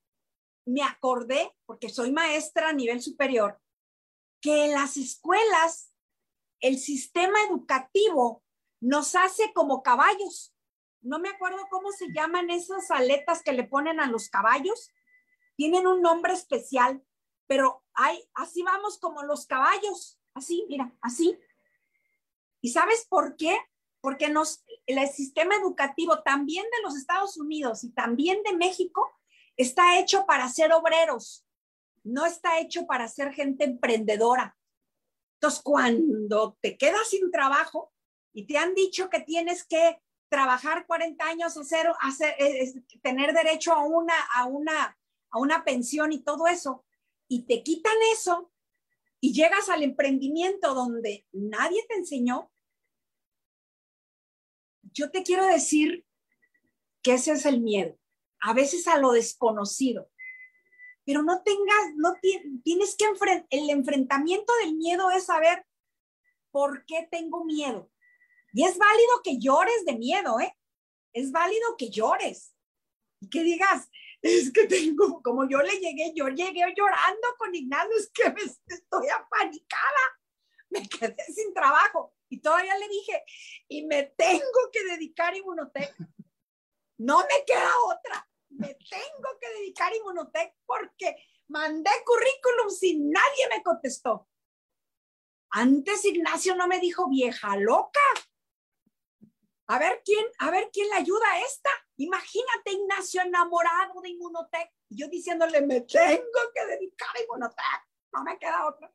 [0.66, 3.60] me acordé, porque soy maestra a nivel superior,
[4.42, 5.92] que en las escuelas
[6.60, 8.42] el sistema educativo
[8.80, 10.54] nos hace como caballos.
[11.00, 14.90] No me acuerdo cómo se llaman esas aletas que le ponen a los caballos.
[15.56, 17.02] Tienen un nombre especial,
[17.46, 21.38] pero hay, así vamos como los caballos, así, mira, así.
[22.60, 23.56] ¿Y sabes por qué?
[24.00, 29.16] Porque nos, el sistema educativo también de los Estados Unidos y también de México
[29.56, 31.46] Está hecho para ser obreros,
[32.04, 34.56] no está hecho para ser gente emprendedora.
[35.36, 37.92] Entonces, cuando te quedas sin trabajo
[38.34, 42.34] y te han dicho que tienes que trabajar 40 años, hacer, hacer,
[43.02, 44.98] tener derecho a una, a, una,
[45.30, 46.84] a una pensión y todo eso,
[47.28, 48.52] y te quitan eso
[49.20, 52.52] y llegas al emprendimiento donde nadie te enseñó,
[54.92, 56.06] yo te quiero decir
[57.02, 57.98] que ese es el miedo
[58.40, 60.10] a veces a lo desconocido.
[61.04, 62.14] pero no tengas, no
[62.64, 65.64] tienes que enfrentar, el enfrentamiento del miedo es saber
[66.50, 67.88] por qué tengo miedo.
[68.52, 70.52] Y es válido que llores de miedo, ¿eh?
[71.12, 72.56] Es válido que llores
[73.20, 73.88] y que digas,
[74.26, 78.42] es que tengo, como yo le llegué, yo llegué llorando con Ignacio, es que me,
[78.42, 80.20] estoy apanicada,
[80.70, 83.22] me quedé sin trabajo y todavía le dije,
[83.68, 85.94] y me tengo que dedicar a Inmunotech.
[86.98, 91.16] No me queda otra, me tengo que dedicar a Inmunotech porque
[91.48, 94.28] mandé currículum y nadie me contestó.
[95.50, 98.00] Antes Ignacio no me dijo vieja loca.
[99.68, 101.70] A ver quién, a ver quién le ayuda a esta.
[101.98, 104.70] Imagínate Ignacio enamorado de Inmunotech.
[104.90, 107.86] yo diciéndole, me tengo que dedicar a Inmunotech.
[108.12, 108.92] No me queda otra.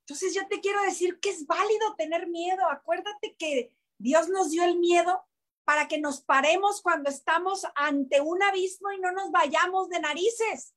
[0.00, 2.64] Entonces yo te quiero decir que es válido tener miedo.
[2.70, 5.24] Acuérdate que Dios nos dio el miedo
[5.64, 10.74] para que nos paremos cuando estamos ante un abismo y no nos vayamos de narices.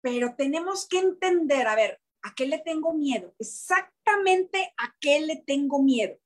[0.00, 3.32] Pero tenemos que entender, a ver, ¿a qué le tengo miedo?
[3.38, 6.18] Exactamente a qué le tengo miedo.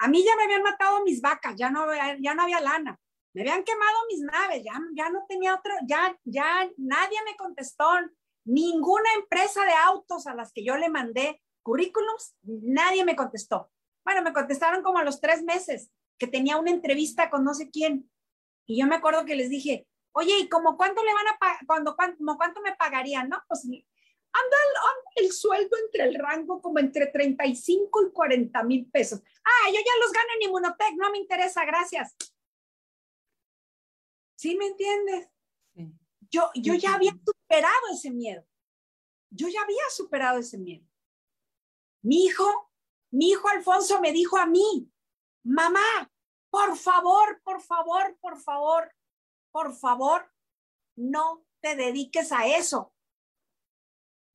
[0.00, 1.86] A mí ya me habían matado mis vacas, ya no,
[2.20, 2.98] ya no había lana.
[3.34, 7.86] Me habían quemado mis naves, ya, ya no tenía otro, ya, ya nadie me contestó.
[8.44, 13.70] Ninguna empresa de autos a las que yo le mandé currículums, nadie me contestó.
[14.02, 17.70] Bueno, me contestaron como a los tres meses que tenía una entrevista con no sé
[17.70, 18.10] quién.
[18.66, 21.66] Y yo me acuerdo que les dije, oye, ¿y como cuánto le van a pagar,
[21.66, 23.28] cuando, cuánto me pagarían?
[23.28, 23.66] No, pues
[24.32, 24.56] anda
[25.16, 29.20] el, el, sueldo entre el rango como entre 35 y 40 mil pesos.
[29.44, 32.16] Ah, yo ya los gano en Inmunotech, no me interesa, gracias.
[34.36, 35.28] ¿Sí me entiendes?
[36.30, 38.46] Yo, yo ya había superado ese miedo.
[39.30, 40.86] Yo ya había superado ese miedo.
[42.02, 42.70] Mi hijo,
[43.10, 44.90] mi hijo Alfonso me dijo a mí,
[45.44, 46.10] mamá,
[46.50, 48.94] por favor, por favor, por favor,
[49.52, 50.32] por favor,
[50.96, 52.92] no te dediques a eso.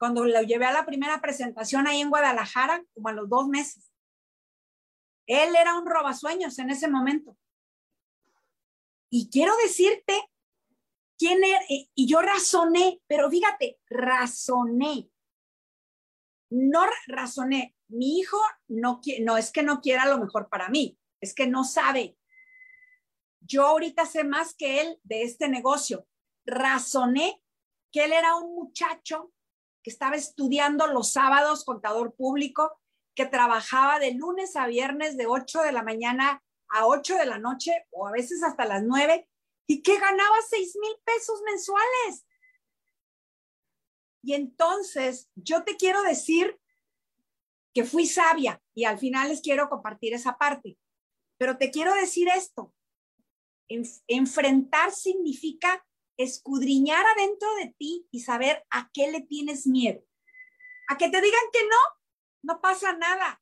[0.06, 3.92] Cuando lo llevé a la primera presentación ahí en Guadalajara, como a los dos meses,
[5.26, 7.36] él era un robasueños en ese momento.
[9.10, 10.14] Y quiero decirte
[11.18, 15.10] quién era, y yo razoné, pero fíjate, razoné.
[16.52, 18.38] No razoné, mi hijo
[18.68, 22.16] no, no es que no quiera lo mejor para mí, es que no sabe.
[23.40, 26.08] Yo ahorita sé más que él de este negocio.
[26.46, 27.42] Razoné
[27.92, 29.32] que él era un muchacho
[29.86, 32.82] que estaba estudiando los sábados, contador público,
[33.14, 37.38] que trabajaba de lunes a viernes de 8 de la mañana a 8 de la
[37.38, 39.30] noche o a veces hasta las 9
[39.68, 42.26] y que ganaba 6 mil pesos mensuales.
[44.24, 46.60] Y entonces yo te quiero decir
[47.72, 50.80] que fui sabia y al final les quiero compartir esa parte.
[51.38, 52.74] Pero te quiero decir esto,
[54.08, 55.86] enfrentar significa
[56.18, 60.04] escudriñar adentro de ti y saber a qué le tienes miedo.
[60.90, 61.78] A que te digan que no,
[62.44, 63.42] no pasa nada.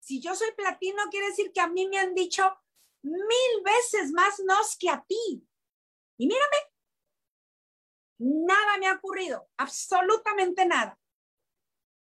[0.00, 2.44] Si yo soy platino, quiere decir que a mí me han dicho
[3.02, 5.46] mil veces más nos que a ti.
[6.16, 6.56] Y mírame,
[8.18, 10.98] nada me ha ocurrido, absolutamente nada.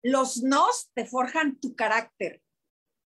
[0.03, 2.43] Los nos te forjan tu carácter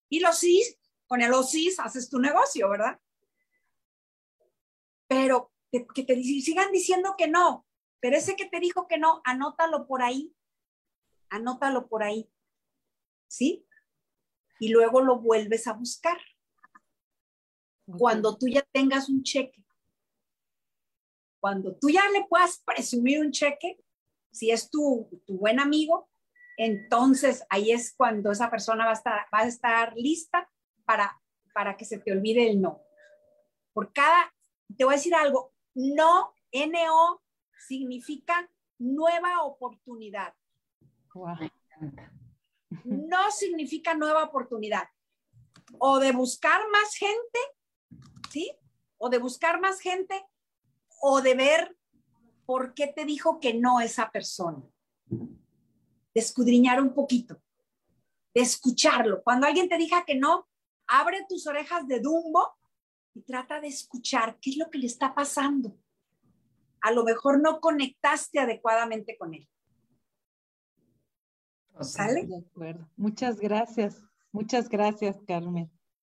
[0.10, 0.64] y los sí,
[1.08, 3.00] con el OSIS haces tu negocio, ¿verdad?
[5.08, 5.53] Pero
[5.94, 7.66] que te sigan diciendo que no,
[8.00, 10.36] pero ese que te dijo que no, anótalo por ahí,
[11.30, 12.30] anótalo por ahí,
[13.28, 13.66] ¿sí?
[14.60, 16.18] Y luego lo vuelves a buscar.
[17.98, 19.64] Cuando tú ya tengas un cheque,
[21.40, 23.78] cuando tú ya le puedas presumir un cheque,
[24.32, 26.10] si es tu, tu buen amigo,
[26.58, 30.50] entonces ahí es cuando esa persona va a estar, va a estar lista
[30.86, 31.22] para,
[31.54, 32.82] para que se te olvide el no.
[33.74, 34.34] Por cada,
[34.78, 37.22] te voy a decir algo, no, NO
[37.68, 38.50] significa
[38.80, 40.34] nueva oportunidad.
[42.84, 44.88] No significa nueva oportunidad.
[45.80, 47.40] O de buscar más gente,
[48.32, 48.52] ¿sí?
[48.98, 50.26] O de buscar más gente,
[51.02, 51.78] o de ver
[52.46, 54.64] por qué te dijo que no esa persona
[56.14, 57.42] de escudriñar un poquito,
[58.34, 59.24] de escucharlo.
[59.24, 60.48] Cuando alguien te diga que no,
[60.88, 62.54] abre tus orejas de Dumbo
[63.14, 65.78] y trata de escuchar qué es lo que le está pasando.
[66.82, 69.48] A lo mejor no conectaste adecuadamente con él.
[71.82, 72.26] ¿Sale?
[72.26, 72.90] De acuerdo.
[72.96, 74.02] Muchas gracias.
[74.32, 75.72] Muchas gracias, Carmen.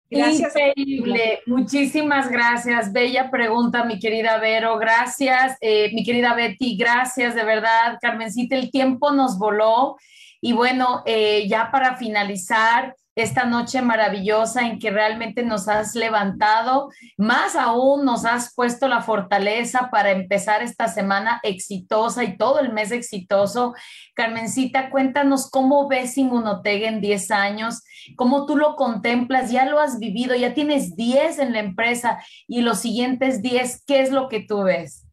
[0.09, 0.53] Gracias.
[0.55, 2.91] Increíble, muchísimas gracias.
[2.91, 4.77] Bella pregunta, mi querida Vero.
[4.77, 6.75] Gracias, eh, mi querida Betty.
[6.75, 8.55] Gracias, de verdad, Carmencita.
[8.55, 9.95] El tiempo nos voló.
[10.41, 16.89] Y bueno, eh, ya para finalizar, esta noche maravillosa en que realmente nos has levantado,
[17.17, 22.71] más aún nos has puesto la fortaleza para empezar esta semana exitosa y todo el
[22.71, 23.75] mes exitoso.
[24.15, 27.83] Carmencita, cuéntanos cómo ves Inmunotega en 10 años,
[28.15, 32.61] cómo tú lo contemplas, ya lo has vivido, ya tienes 10 en la empresa y
[32.61, 35.05] los siguientes 10, ¿qué es lo que tú ves?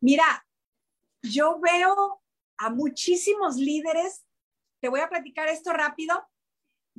[0.00, 0.24] Mira,
[1.22, 2.22] yo veo
[2.58, 4.24] a muchísimos líderes,
[4.80, 6.24] te voy a platicar esto rápido,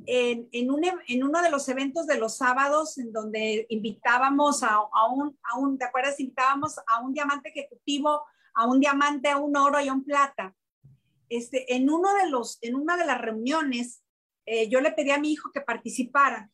[0.06, 4.74] en, en, un, en, uno de los eventos de los sábados en donde invitábamos a,
[4.74, 6.18] a, un, a un, ¿te acuerdas?
[6.20, 8.22] Invitábamos a un diamante ejecutivo,
[8.54, 10.54] a un diamante, a un oro y a un plata.
[11.28, 14.02] Este, en, uno de los, en una de las reuniones,
[14.46, 16.50] eh, yo le pedí a mi hijo que participara.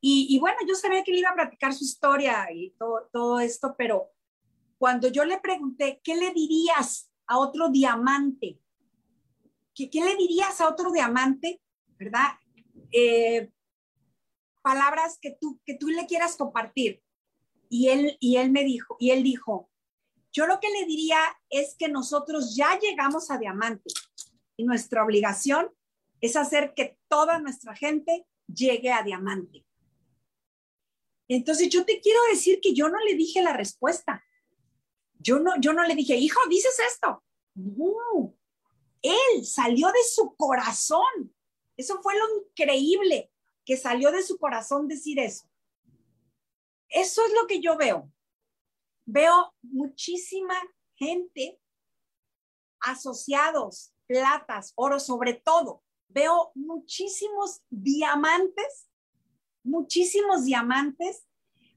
[0.00, 3.40] Y, y, bueno, yo sabía que él iba a platicar su historia y todo, todo
[3.40, 4.10] esto, pero
[4.76, 8.58] cuando yo le pregunté, ¿qué le dirías a otro diamante?
[9.74, 11.60] ¿Qué, qué le dirías a otro diamante?
[11.96, 12.30] ¿Verdad?
[12.92, 13.50] Eh,
[14.62, 17.02] palabras que tú, que tú le quieras compartir.
[17.68, 19.70] Y él, y él me dijo, y él dijo,
[20.30, 21.18] yo lo que le diría
[21.50, 23.92] es que nosotros ya llegamos a diamante
[24.56, 25.70] y nuestra obligación
[26.20, 29.66] es hacer que toda nuestra gente llegue a diamante.
[31.28, 34.24] Entonces yo te quiero decir que yo no le dije la respuesta.
[35.18, 37.22] Yo no, yo no le dije, hijo, dices esto.
[37.54, 38.34] No,
[39.02, 41.34] él salió de su corazón
[41.76, 43.30] eso fue lo increíble
[43.64, 45.48] que salió de su corazón decir eso.
[46.88, 48.12] Eso es lo que yo veo.
[49.06, 50.54] Veo muchísima
[50.94, 51.58] gente,
[52.80, 55.82] asociados, platas, oro sobre todo.
[56.08, 58.88] Veo muchísimos diamantes,
[59.64, 61.26] muchísimos diamantes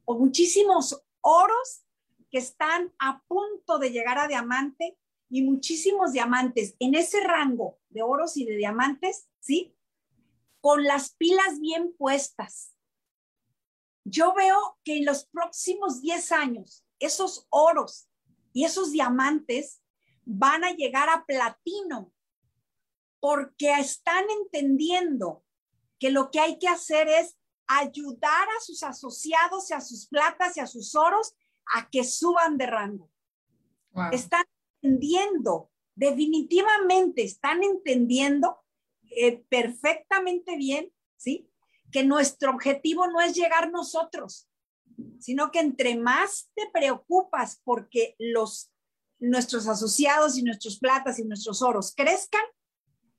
[0.03, 1.85] o muchísimos oros
[2.29, 4.97] que están a punto de llegar a diamante
[5.29, 9.74] y muchísimos diamantes en ese rango de oros y de diamantes, ¿sí?
[10.65, 12.73] Con las pilas bien puestas.
[14.03, 18.09] Yo veo que en los próximos 10 años, esos oros
[18.51, 19.83] y esos diamantes
[20.23, 22.11] van a llegar a platino
[23.19, 25.45] porque están entendiendo
[25.99, 27.37] que lo que hay que hacer es
[27.67, 31.35] ayudar a sus asociados y a sus platas y a sus oros
[31.75, 33.11] a que suban de rango.
[34.11, 34.45] Están
[34.81, 38.64] entendiendo, definitivamente están entendiendo
[39.11, 41.49] eh, perfectamente bien, ¿sí?
[41.91, 44.49] Que nuestro objetivo no es llegar nosotros,
[45.19, 48.71] sino que entre más te preocupas porque los
[49.19, 52.43] nuestros asociados y nuestros platas y nuestros oros crezcan,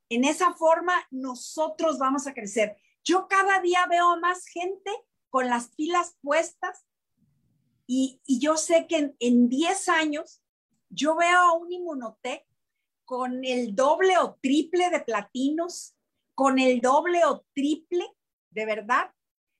[0.09, 2.77] en esa forma nosotros vamos a crecer.
[3.03, 4.91] Yo cada día veo más gente
[5.31, 6.85] con las pilas puestas
[7.87, 10.43] y, yo sé que en 10 años
[10.89, 12.45] yo veo a un inmunotec
[13.07, 15.97] con el doble o triple de platinos,
[16.35, 18.05] con el doble o triple,
[18.51, 19.11] de verdad,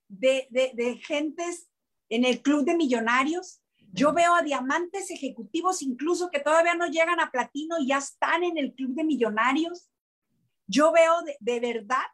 [0.09, 1.69] de, de, gentes
[2.09, 3.61] en el club de millonarios.
[3.93, 8.43] Yo veo a diamantes ejecutivos incluso que todavía no llegan a platino y ya están
[8.43, 9.89] en el club de millonarios.
[10.67, 12.05] Yo veo de, de verdad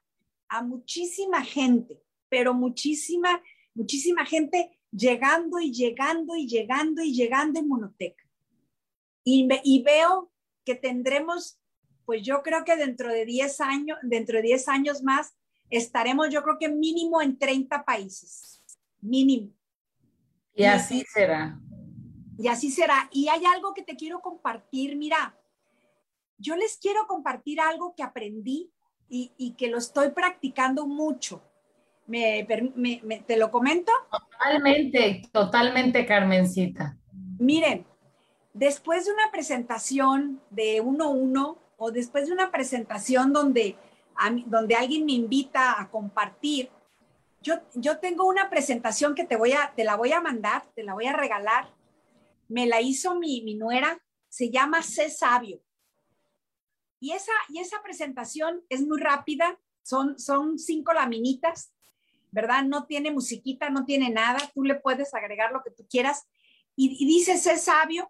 [0.50, 3.42] a muchísima gente, pero muchísima,
[3.74, 8.24] muchísima gente llegando y llegando y llegando y llegando en Monoteca.
[9.24, 10.33] Y, y veo
[10.64, 11.60] que tendremos,
[12.06, 15.36] pues yo creo que dentro de 10 años, dentro de 10 años más,
[15.70, 18.64] estaremos yo creo que mínimo en 30 países,
[19.02, 19.52] mínimo.
[20.56, 21.60] Y así será.
[22.38, 23.10] Y así será.
[23.12, 25.36] Y hay algo que te quiero compartir, mira,
[26.38, 28.72] yo les quiero compartir algo que aprendí
[29.10, 31.44] y, que lo estoy practicando mucho.
[32.08, 32.46] ¿Me,
[33.26, 33.92] te lo comento?
[34.12, 36.98] Totalmente, totalmente, Carmencita.
[37.38, 37.86] Miren,
[38.54, 43.76] después de una presentación de uno a uno o después de una presentación donde,
[44.46, 46.70] donde alguien me invita a compartir,
[47.42, 50.84] yo, yo tengo una presentación que te, voy a, te la voy a mandar, te
[50.84, 51.74] la voy a regalar.
[52.48, 55.62] Me la hizo mi, mi nuera, se llama Sé Sabio.
[57.02, 61.74] Y esa, y esa presentación es muy rápida, son, son cinco laminitas,
[62.32, 62.64] ¿verdad?
[62.64, 66.26] No tiene musiquita, no tiene nada, tú le puedes agregar lo que tú quieras.
[66.78, 68.10] Y, y dice Sé Sabio,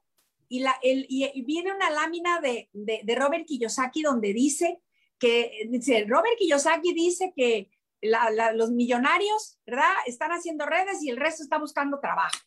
[0.49, 4.81] y, el, y, viene una lámina de, de, Robert Kiyosaki donde dice
[5.19, 7.69] que, dice, Robert Kiyosaki dice que
[8.01, 9.93] los millonarios, ¿verdad?
[10.05, 12.37] Están haciendo redes y el resto está buscando trabajo.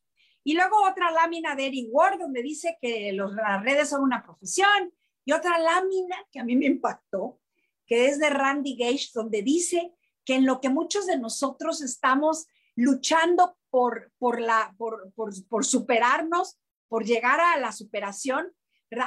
[0.44, 4.92] Y luego otra lámina de Eric Ward donde dice que las redes son una profesión.
[5.24, 7.40] Y otra lámina que a mí me impactó,
[7.84, 9.92] que es de Randy Gage, donde dice
[10.24, 12.46] que en lo que muchos de nosotros estamos
[12.76, 16.58] luchando por, por, la, por, por, por superarnos,
[16.88, 18.52] por llegar a la superación.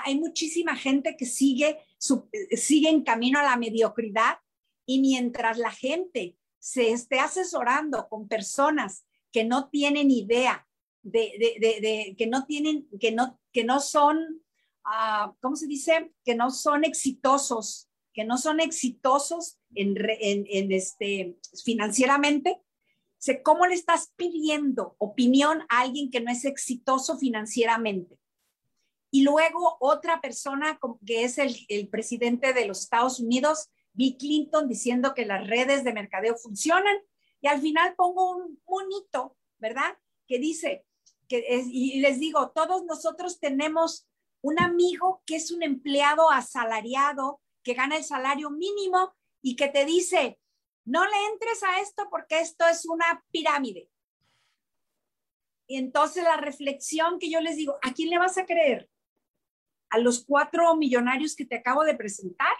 [0.05, 1.79] Hay muchísima gente que sigue,
[2.51, 4.39] sigue en camino a la mediocridad
[4.85, 10.67] Y mientras la gente se esté asesorando con personas que no tienen idea
[11.03, 14.41] de, que no tienen, que no, que no son,
[14.85, 16.11] uh, ¿cómo se dice?
[16.25, 22.59] Que no son exitosos, que no son exitosos en este, financieramente.
[23.43, 28.17] ¿Cómo le estás pidiendo opinión a alguien que no es exitoso financieramente?
[29.11, 34.67] Y luego otra persona que es el, el presidente de los Estados Unidos, Bill Clinton,
[34.67, 36.95] diciendo que las redes de mercadeo funcionan.
[37.41, 39.97] Y al final pongo un monito, ¿verdad?
[40.27, 40.85] Que dice,
[41.27, 44.07] que y les digo, todos nosotros tenemos
[44.41, 49.85] un amigo que es un empleado asalariado, que gana el salario mínimo y que te
[49.85, 50.38] dice,
[50.89, 53.89] no le entres a esto porque esto es una pirámide.
[55.67, 58.89] Y entonces la reflexión que yo les digo, ¿a quién le vas a creer?
[59.89, 62.55] ¿A los cuatro millonarios que te acabo de presentar?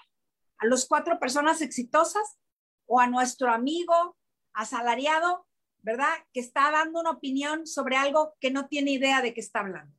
[0.58, 2.38] ¿A los cuatro personas exitosas?
[2.86, 4.18] ¿O a nuestro amigo
[4.54, 5.48] asalariado
[5.82, 6.10] ¿verdad?
[6.34, 9.96] Que está dando una opinión sobre algo que no tiene idea de qué está hablando.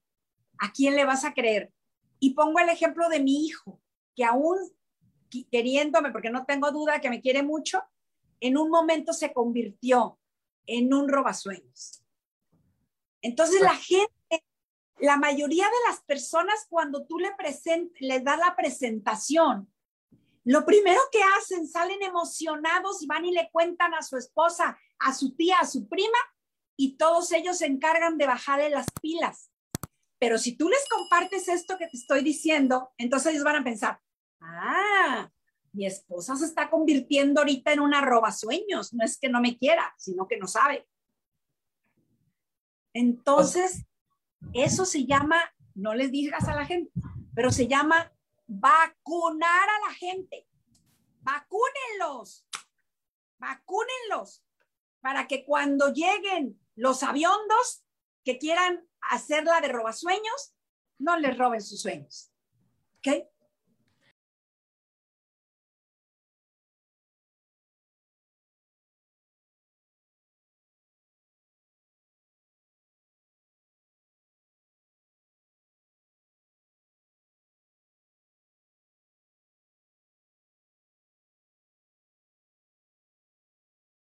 [0.58, 1.72] ¿A quién le vas a creer?
[2.18, 3.80] Y pongo el ejemplo de mi hijo,
[4.14, 4.58] que aún
[5.50, 7.82] queriéndome, porque no tengo duda que me quiere mucho,
[8.40, 10.18] en un momento se convirtió
[10.66, 12.02] en un robasueños.
[13.22, 14.44] Entonces la gente,
[14.98, 19.70] la mayoría de las personas cuando tú le present, les das la presentación,
[20.44, 25.12] lo primero que hacen, salen emocionados y van y le cuentan a su esposa, a
[25.14, 26.18] su tía, a su prima,
[26.76, 29.50] y todos ellos se encargan de bajarle las pilas.
[30.18, 34.00] Pero si tú les compartes esto que te estoy diciendo, entonces ellos van a pensar,
[34.40, 35.30] ah,
[35.72, 38.92] mi esposa se está convirtiendo ahorita en una roba sueños.
[38.92, 40.88] No es que no me quiera, sino que no sabe.
[42.92, 43.84] Entonces,
[44.52, 45.38] eso se llama,
[45.74, 46.90] no les digas a la gente,
[47.34, 48.12] pero se llama
[48.46, 50.46] vacunar a la gente.
[51.20, 52.46] Vacúnenlos,
[53.38, 54.44] vacúnenlos
[55.00, 57.84] para que cuando lleguen los aviondos
[58.24, 60.54] que quieran hacerla de robasueños,
[60.98, 62.32] no les roben sus sueños.
[62.98, 63.24] ¿Ok?